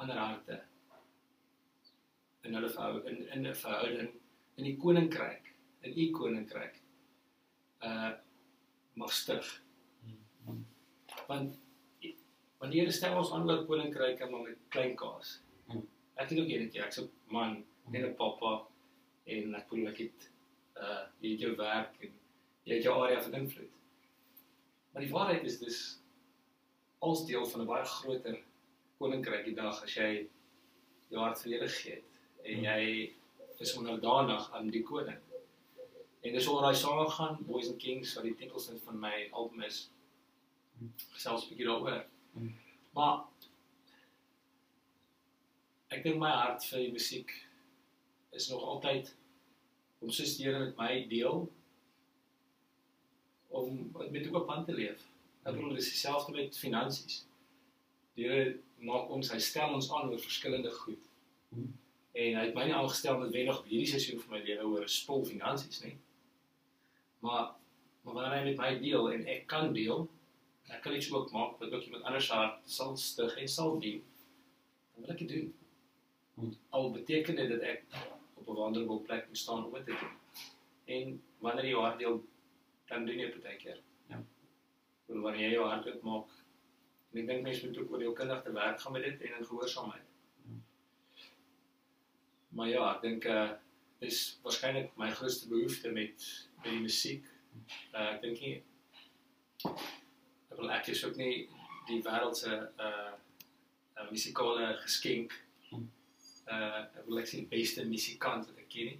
ander 0.00 0.16
harte 0.16 0.56
in 2.48 2.56
hulle 2.56 2.70
verhou 2.76 3.02
in 3.10 3.18
in 3.36 3.46
'n 3.46 3.54
verhouding 3.62 4.12
in 4.56 4.64
die 4.64 4.76
koninkryk 4.84 5.52
in 5.82 5.98
u 6.04 6.10
koninkryk 6.18 6.80
uh 7.88 8.12
mag 9.00 9.12
stig. 9.12 9.62
Want 11.28 11.56
want 12.58 12.72
die 12.72 12.80
Here 12.80 12.92
stel 12.92 13.16
ons 13.16 13.32
aan 13.32 13.48
oor 13.48 13.64
koninkryke 13.68 14.28
maar 14.30 14.42
met 14.48 14.58
klein 14.68 14.96
kaas. 14.96 15.38
Ek 16.20 16.28
het 16.28 16.38
ook 16.38 16.50
eenetjie, 16.52 16.82
ek's 16.84 17.00
'n 17.00 17.10
man 17.36 17.64
en 17.92 18.04
'n 18.04 18.16
pappa 18.16 18.66
en 19.24 19.54
ek 19.54 19.68
voel 19.68 19.88
ek 19.92 19.98
het 20.04 20.30
uh 20.76 21.04
jy 21.20 21.30
het 21.32 21.40
jou 21.46 21.54
werk 21.56 22.02
en 22.04 22.12
jy 22.64 22.74
het 22.74 22.84
jou 22.84 22.96
area 23.04 23.22
van 23.22 23.34
invloed. 23.42 23.79
Maar 24.92 25.02
die 25.02 25.12
waarheid 25.12 25.44
is 25.46 25.58
dis 25.58 25.80
als 26.98 27.26
deel 27.26 27.46
van 27.46 27.60
'n 27.60 27.66
baie 27.66 27.84
groter 27.84 28.38
koninkryk 28.98 29.44
die 29.44 29.54
dag 29.54 29.82
as 29.82 29.94
jy 29.94 30.28
jou 31.08 31.22
hart 31.22 31.42
vir 31.42 31.52
Here 31.52 31.68
gee 31.68 31.94
het 31.94 32.04
en 32.44 32.54
Hmm. 32.56 32.64
jy 32.64 33.12
is 33.60 33.76
onderdanig 33.76 34.52
aan 34.52 34.70
die 34.70 34.82
koning. 34.82 35.18
En 36.20 36.32
dis 36.32 36.48
oor 36.48 36.62
daai 36.62 36.74
song 36.74 37.10
gaan 37.10 37.38
Boys 37.46 37.68
and 37.68 37.78
Kings 37.78 38.14
wat 38.14 38.24
die 38.24 38.34
titelsin 38.34 38.78
van 38.78 39.00
my 39.00 39.28
album 39.32 39.62
is. 39.62 39.90
Gesels 41.12 41.44
'n 41.44 41.48
bietjie 41.48 41.66
daaroor. 41.66 42.04
Mm. 42.32 42.54
Maar 42.94 43.24
ek 45.90 46.02
dink 46.02 46.18
my 46.18 46.30
hart 46.30 46.64
vir 46.64 46.78
die 46.78 46.92
musiek 46.92 47.32
is 48.32 48.48
nog 48.48 48.62
altyd 48.62 49.14
om 50.00 50.10
soos 50.10 50.36
die 50.36 50.46
Here 50.46 50.64
met 50.64 50.76
my 50.76 51.06
deel 51.08 51.48
om 53.50 53.92
met 54.10 54.28
oop 54.30 54.48
hand 54.48 54.66
te 54.66 54.74
leef. 54.74 55.06
Ek 55.42 55.54
bedoel 55.56 55.78
dis 55.78 55.90
dieselfde 55.90 56.32
met 56.36 56.58
finansies. 56.58 57.22
Die 58.14 58.26
Here 58.28 58.58
maak 58.84 59.10
ons, 59.12 59.30
hy 59.32 59.38
stel 59.42 59.74
ons 59.74 59.88
aan 59.92 60.10
oor 60.10 60.20
verskillende 60.20 60.70
goed. 60.82 61.08
En 61.54 62.36
hy 62.36 62.44
het 62.44 62.54
my 62.54 62.66
nie 62.68 62.76
aangestel 62.76 63.18
met 63.18 63.32
wenig 63.34 63.58
op 63.58 63.66
hierdie 63.70 63.88
seisoen 63.88 64.20
van 64.22 64.36
my 64.36 64.42
lewe 64.44 64.68
oor 64.68 64.84
'n 64.84 64.94
spul 64.98 65.24
finansies 65.24 65.82
nie. 65.84 65.96
Maar 67.20 67.56
maar 68.02 68.14
wanneer 68.14 68.38
hy 68.38 68.44
met 68.44 68.56
my 68.56 68.78
deel 68.78 69.10
en 69.12 69.26
ek 69.26 69.46
kan 69.46 69.72
deel, 69.76 70.06
ek 70.72 70.80
kan 70.82 70.94
iets 70.96 71.10
ook 71.12 71.32
maak 71.32 71.58
wat 71.60 71.72
ook 71.72 71.82
iemand 71.82 72.06
anders 72.08 72.30
hart 72.30 72.62
sal 72.64 72.96
stig 72.96 73.36
en 73.36 73.48
sal 73.48 73.78
dien. 73.78 74.00
Dan 74.94 75.04
wil 75.04 75.12
ek 75.14 75.18
dit 75.18 75.28
doen. 75.28 75.54
Hmm. 76.34 76.54
Al 76.70 76.90
beteken 76.90 77.36
dit 77.36 77.48
dat 77.48 77.60
ek 77.60 77.84
op 78.34 78.48
'n 78.48 78.58
wonderlike 78.60 79.04
plek 79.04 79.28
moet 79.28 79.38
staan 79.38 79.64
om 79.64 79.74
dit 79.74 79.84
te 79.84 79.96
doen. 80.00 80.16
En 80.84 81.22
wanneer 81.38 81.64
jy 81.64 81.70
jou 81.70 81.82
hart 81.84 81.98
deel, 81.98 82.22
dan 82.90 83.06
doen 83.06 83.18
jy 83.22 83.30
baie 83.38 83.56
keer. 83.56 83.80
Ja. 84.10 84.18
Want 85.06 85.24
wanneer 85.26 85.46
jy 85.46 85.56
jou 85.56 85.66
hart 85.70 85.88
oopmaak, 85.90 86.32
en 87.10 87.20
ek 87.22 87.28
dink 87.28 87.44
mense 87.46 87.66
moet 87.66 87.78
ook 87.80 87.92
oor 87.94 88.04
jou 88.06 88.14
kindig 88.18 88.42
te 88.44 88.54
werk 88.54 88.80
gaan 88.82 88.94
met 88.96 89.06
dit 89.06 89.26
en 89.26 89.36
in 89.38 89.46
gehoorsaamheid. 89.46 90.08
Hmm. 90.46 90.62
Maar 92.58 92.70
ja, 92.70 92.86
ek 92.94 93.04
dink 93.06 93.28
uh 93.30 93.50
dis 94.00 94.18
waarskynlik 94.40 94.94
my 94.96 95.10
grootste 95.12 95.48
behoefte 95.50 95.90
met 95.92 96.26
met 96.62 96.70
die 96.70 96.82
musiek. 96.82 97.26
Uh 97.92 98.06
ek 98.14 98.22
dink 98.24 98.44
nie 98.44 98.54
ek 99.68 100.56
wil 100.56 100.72
ek 100.76 100.88
is 100.94 101.04
ook 101.04 101.18
nie 101.20 101.34
die 101.90 102.00
wêreld 102.06 102.38
se 102.38 102.54
uh, 102.54 103.12
uh 103.98 104.08
musikale 104.10 104.72
geskenk. 104.84 105.36
Hmm. 105.68 105.86
Uh 106.48 106.82
ek 106.86 107.06
wil 107.06 107.22
ek 107.22 107.30
sê 107.30 107.42
die 107.42 107.52
beste 107.54 107.86
musikant 107.90 108.48
wat 108.50 108.64
ek 108.64 108.70
ken 108.72 108.92
nie. 108.94 108.98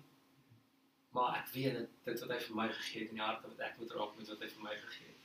Maar 1.10 1.40
ek 1.40 1.48
weet 1.54 1.74
dat 1.78 1.88
dit 2.04 2.20
wat 2.22 2.30
hy 2.34 2.38
vir 2.44 2.56
my 2.60 2.68
gegee 2.72 3.02
het 3.02 3.10
in 3.10 3.18
die 3.18 3.24
hart 3.24 3.42
wat 3.46 3.64
ek 3.66 3.78
moet 3.80 3.94
raak 3.98 4.14
met 4.18 4.30
wat 4.30 4.44
hy 4.44 4.50
vir 4.52 4.66
my 4.66 4.76
gegee 4.84 5.08
het. 5.10 5.24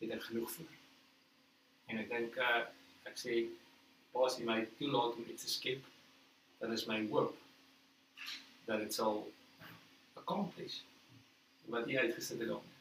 Het 0.00 0.14
ek 0.16 0.26
genoeg 0.30 0.54
vir. 0.56 0.72
En 1.92 2.00
ek 2.00 2.10
dink 2.14 2.40
uh 2.40 2.62
ek 3.04 3.20
sê 3.20 3.34
pas 4.14 4.38
my 4.48 4.56
toelaat 4.78 5.18
om 5.20 5.26
iets 5.28 5.44
te 5.44 5.50
skep, 5.52 5.84
dan 6.60 6.72
is 6.72 6.86
my 6.88 6.96
hoop 7.10 7.34
dat 8.64 8.80
dit 8.80 8.94
sal 8.96 9.26
accomplish 10.16 10.80
wat 11.74 11.88
jy 11.90 11.98
uitgesit 12.00 12.40
het 12.40 12.48
daarmee. 12.48 12.78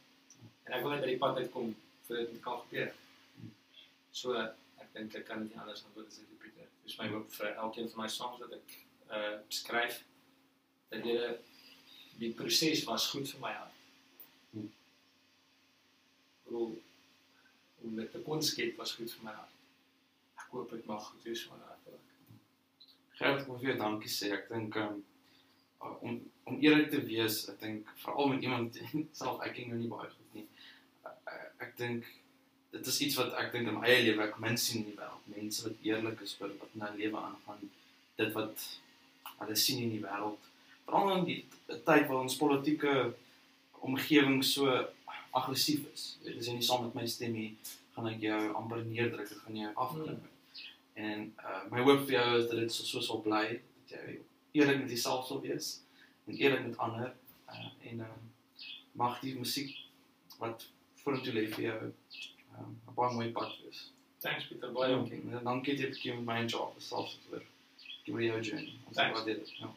En 0.63 0.77
ek 0.77 0.83
wil 0.85 0.93
net 0.93 1.03
by 1.03 1.09
die 1.11 1.19
pad 1.19 1.39
uitkom 1.41 1.73
vir 2.07 2.21
dit 2.23 2.41
kan 2.45 2.61
gebeur. 2.63 2.93
So 4.15 4.37
ek 4.39 4.89
dink 4.95 5.15
ek 5.19 5.27
kan 5.27 5.43
dit 5.43 5.51
nie 5.51 5.59
anders 5.59 5.83
wat 5.89 6.07
as 6.07 6.21
ek 6.23 6.31
Pieter. 6.39 6.69
Dis 6.87 6.99
my 6.99 7.09
hoop 7.11 7.31
vir 7.35 7.51
elkeen 7.51 7.91
van 7.91 8.05
my 8.05 8.11
songs 8.15 8.39
wat 8.43 8.55
ek 8.61 8.77
uh 9.11 9.33
skryf 9.51 9.99
dat 10.93 11.03
jy 11.09 11.33
die 12.19 12.31
proses 12.37 12.83
was 12.89 13.09
goed 13.11 13.29
vir 13.29 13.41
my 13.43 13.53
hart. 13.55 13.79
Hmm. 14.53 14.69
Hoe 16.49 16.67
om 17.83 17.95
dit 17.95 18.11
te 18.11 18.21
kon 18.23 18.43
skep 18.43 18.77
was 18.79 18.95
goed 18.97 19.11
vir 19.11 19.27
my 19.27 19.33
hart. 19.35 19.55
Ek 20.39 20.51
hoop 20.53 20.71
dit 20.71 20.85
mag 20.89 21.03
goed 21.09 21.25
wees 21.27 21.45
vir 21.47 21.57
my 21.57 21.65
hart. 21.67 21.89
ook. 21.91 22.37
Gert, 23.19 23.45
wil 23.47 23.59
vir 23.59 23.71
jou 23.71 23.77
dankie 23.81 24.11
sê. 24.11 24.31
Ek 24.37 24.47
dink 24.51 24.77
um, 24.81 25.01
om 25.99 26.21
om 26.43 26.57
eerlik 26.59 26.89
te 26.91 26.99
wees, 27.07 27.45
ek 27.51 27.61
dink 27.61 27.91
veral 28.01 28.33
met 28.33 28.43
iemand 28.43 28.79
self 29.19 29.43
ek 29.45 29.53
ken 29.57 29.71
jou 29.71 29.79
nie 29.79 29.91
baie 29.91 30.09
goed 30.11 30.37
nie. 30.37 30.45
Ek, 31.07 31.29
ek 31.67 31.77
dink 31.79 32.09
dit 32.73 32.89
is 32.89 32.97
iets 33.05 33.19
wat 33.19 33.35
ek 33.39 33.51
dink 33.53 33.69
in 33.69 33.77
my 33.77 33.85
eie 33.87 34.01
lewe 34.07 34.25
ek 34.25 34.39
min 34.43 34.57
sien 34.59 34.81
in 34.81 34.89
die 34.89 34.97
wêreld. 34.97 35.27
Mense 35.31 35.67
wat 35.67 35.85
eerlik 35.87 36.23
is 36.25 36.33
oor 36.41 36.51
wat 36.59 36.73
in 36.75 36.83
hulle 36.85 36.99
lewe 37.03 37.21
aangaan. 37.21 37.69
Dit 38.19 38.33
wat 38.35 38.65
hulle 39.39 39.57
sien 39.65 39.83
in 39.85 39.93
die 39.93 40.01
wêreld. 40.03 40.49
Veral 40.85 41.17
in 41.17 41.25
die 41.29 41.39
tyd 41.67 42.07
waar 42.07 42.21
ons 42.21 42.37
politieke 42.39 43.13
omgewing 43.83 44.43
so 44.43 44.71
aggressief 45.33 45.85
is. 45.93 46.03
As 46.37 46.47
jy 46.47 46.57
nie 46.57 46.65
saam 46.65 46.85
met 46.87 46.97
my 46.97 47.07
stem 47.09 47.33
nie, 47.35 47.49
gaan 47.95 48.09
ek 48.09 48.21
jou 48.23 48.41
amper 48.57 48.83
neerdruk, 48.87 49.31
ek 49.31 49.45
gaan 49.45 49.59
jou 49.61 49.71
afklim. 49.85 50.19
En 50.99 51.25
uh 51.41 51.61
my 51.71 51.81
hoop 51.85 52.05
vir 52.05 52.17
jou 52.19 52.27
is 52.39 52.49
dat 52.51 52.59
dit 52.61 52.73
so 52.73 52.85
so 52.85 53.01
sal 53.01 53.23
bly 53.25 53.45
dat 53.89 53.95
jy 53.97 54.19
eerlik 54.59 54.83
met 54.83 54.93
jouself 54.93 55.25
sal 55.27 55.41
wees 55.41 55.71
en 56.27 56.37
eerlik 56.37 56.67
met 56.67 56.77
ander 56.87 57.09
uh 57.49 57.65
en 57.89 58.05
um, 58.05 58.29
mag 59.01 59.17
die 59.25 59.33
musiek 59.39 59.73
wat 60.37 60.67
vorentoe 61.01 61.33
lê 61.33 61.47
vir 61.55 61.65
jou 61.69 61.79
um, 61.87 62.75
'n 62.75 62.95
baie 62.99 63.13
mooi 63.17 63.31
pad 63.31 63.57
wees. 63.63 63.87
Thanks 64.23 64.45
Pieter, 64.47 64.71
baie 64.71 64.93
dankie. 65.43 65.75
dat 65.81 65.97
jy 66.03 66.13
met 66.15 66.25
my 66.25 66.37
en 66.43 66.47
Jacques 66.47 66.77
gesels 66.77 67.17
het 67.31 67.41
oor 68.11 68.21
jou 68.21 68.41
journey. 68.41 68.73
Thanks. 68.93 69.17
waardeer 69.17 69.39
dit. 69.41 69.57
Ja. 69.57 69.73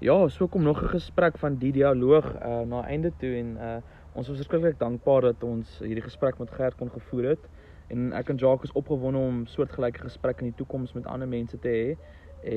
Ja, 0.00 0.28
so 0.28 0.46
kom 0.46 0.62
nog 0.62 0.82
'n 0.82 0.88
gesprek 0.88 1.38
van 1.38 1.56
die 1.56 1.72
dialoog 1.72 2.34
uh 2.34 2.60
na 2.60 2.84
einde 2.86 3.12
toe 3.16 3.34
en 3.36 3.56
uh 3.56 3.76
ons 4.14 4.28
was 4.28 4.36
verskriklik 4.36 4.78
dankbaar 4.78 5.20
dat 5.20 5.42
ons 5.42 5.78
hierdie 5.78 6.02
gesprek 6.02 6.38
met 6.38 6.50
Gert 6.50 6.76
kon 6.76 6.90
gevoer 6.90 7.24
het 7.24 7.48
en 7.88 8.12
ek 8.12 8.28
en 8.28 8.36
Jacques 8.36 8.70
is 8.70 8.76
opgewonde 8.76 9.18
om 9.18 9.46
soortgelyke 9.46 10.00
gesprekke 10.00 10.44
in 10.44 10.50
die 10.50 10.56
toekoms 10.56 10.92
met 10.92 11.06
ander 11.06 11.28
mense 11.28 11.58
te 11.58 11.68
hê 11.68 11.96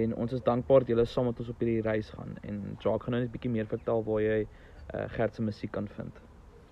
en 0.01 0.15
ons 0.15 0.33
is 0.33 0.41
dankbaar 0.41 0.79
dat 0.79 0.87
julle 0.87 1.05
saam 1.05 1.25
met 1.25 1.39
ons 1.39 1.49
op 1.49 1.59
hierdie 1.59 1.81
reis 1.81 2.09
gaan 2.09 2.37
en 2.41 2.77
Jacques 2.79 3.03
gaan 3.03 3.11
nou 3.11 3.21
net 3.21 3.29
'n 3.29 3.31
bietjie 3.37 3.51
meer 3.51 3.67
vertel 3.67 4.03
waar 4.03 4.21
jy 4.21 4.47
uh 4.95 5.07
Gert 5.07 5.35
se 5.35 5.41
musiek 5.41 5.71
kan 5.71 5.87
vind. 5.87 6.21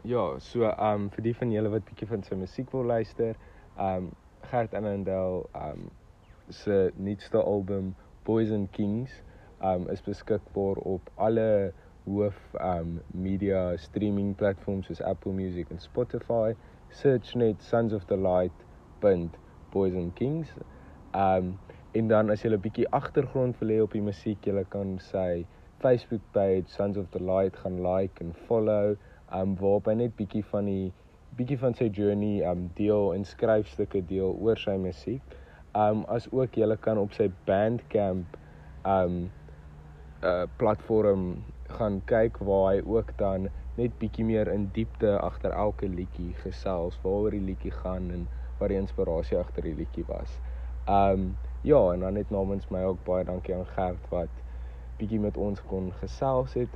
Ja, 0.04 0.40
so 0.40 0.64
um 0.64 1.10
vir 1.10 1.24
die 1.24 1.36
van 1.36 1.52
julle 1.52 1.70
wat 1.70 1.86
bietjie 1.86 2.08
van 2.08 2.24
sy 2.24 2.36
musiek 2.36 2.72
wil 2.72 2.84
luister, 2.84 3.36
um 3.78 4.12
Gert 4.42 4.74
Annandale 4.74 5.46
um 5.54 5.92
se 6.50 6.92
nuutste 6.96 7.38
album 7.38 7.96
And 8.30 8.72
Kings 8.72 9.10
um 9.60 9.90
is 9.90 10.02
beskikbaar 10.06 10.78
op 10.86 11.10
alle 11.16 11.74
hoof 12.06 12.36
um 12.62 13.02
media 13.12 13.76
streaming 13.78 14.36
platforms 14.36 14.86
soos 14.86 15.02
Apple 15.02 15.34
Music 15.34 15.72
en 15.72 15.80
Spotify. 15.80 16.54
Search 16.90 17.34
net 17.36 17.64
Sons 17.64 17.92
of 17.92 18.06
the 18.06 18.18
Light 18.18 18.54
punt 19.00 19.36
and 19.74 20.14
Kings. 20.16 20.48
Um 21.14 21.58
en 21.94 22.08
dan 22.08 22.30
as 22.30 22.44
jy 22.44 22.54
'n 22.54 22.62
bietjie 22.62 22.88
agtergrond 22.92 23.58
wil 23.60 23.70
hê 23.70 23.82
op 23.82 23.98
die 23.98 24.02
musiek, 24.02 24.46
jy 24.46 24.64
kan 24.70 25.00
sy 25.00 25.48
Facebook 25.80 26.22
page 26.32 26.68
Sons 26.68 26.98
of 26.98 27.10
the 27.10 27.24
Light 27.24 27.58
gaan 27.58 27.82
like 27.82 28.22
en 28.24 28.34
follow 28.34 28.96
um 29.34 29.56
waarop 29.56 29.88
hy 29.88 29.94
net 29.94 30.16
bietjie 30.16 30.46
van 30.54 30.66
die 30.66 30.94
bietjie 31.36 31.58
van 31.58 31.74
sy 31.74 31.90
journey 31.90 32.46
um 32.46 32.70
deel 32.76 33.14
en 33.14 33.26
skryfstukke 33.26 34.06
deel 34.06 34.38
oor 34.38 34.58
sy 34.58 34.78
musiek. 34.78 35.22
Um 35.78 36.06
as 36.08 36.28
ook 36.32 36.56
jy 36.58 36.76
kan 36.82 36.98
op 36.98 37.14
sy 37.14 37.30
Bandcamp 37.46 38.38
um 38.86 39.32
uh 40.24 40.46
platform 40.58 41.44
gaan 41.78 42.02
kyk 42.06 42.38
waar 42.44 42.74
hy 42.74 42.82
ook 42.82 43.14
dan 43.18 43.50
net 43.78 43.94
bietjie 44.02 44.26
meer 44.26 44.50
in 44.52 44.70
diepte 44.74 45.20
agter 45.20 45.52
elke 45.52 45.88
liedjie 45.88 46.34
gesels 46.44 46.98
waaroor 47.04 47.32
die 47.32 47.46
liedjie 47.52 47.72
gaan 47.72 48.10
en 48.12 48.26
wat 48.60 48.74
die 48.74 48.80
inspirasie 48.80 49.38
agter 49.38 49.64
die 49.64 49.76
liedjie 49.78 50.04
was. 50.08 50.40
Um 50.88 51.38
ja, 51.62 51.80
en 51.94 52.00
dan 52.00 52.14
net 52.14 52.30
namens 52.30 52.68
my 52.74 52.84
ook 52.84 53.04
baie 53.06 53.24
dankie 53.24 53.56
aan 53.56 53.70
Gert 53.76 54.10
wat 54.10 54.44
bietjie 55.00 55.20
met 55.20 55.38
ons 55.38 55.62
kon 55.70 55.92
gesels 56.02 56.54
het 56.60 56.76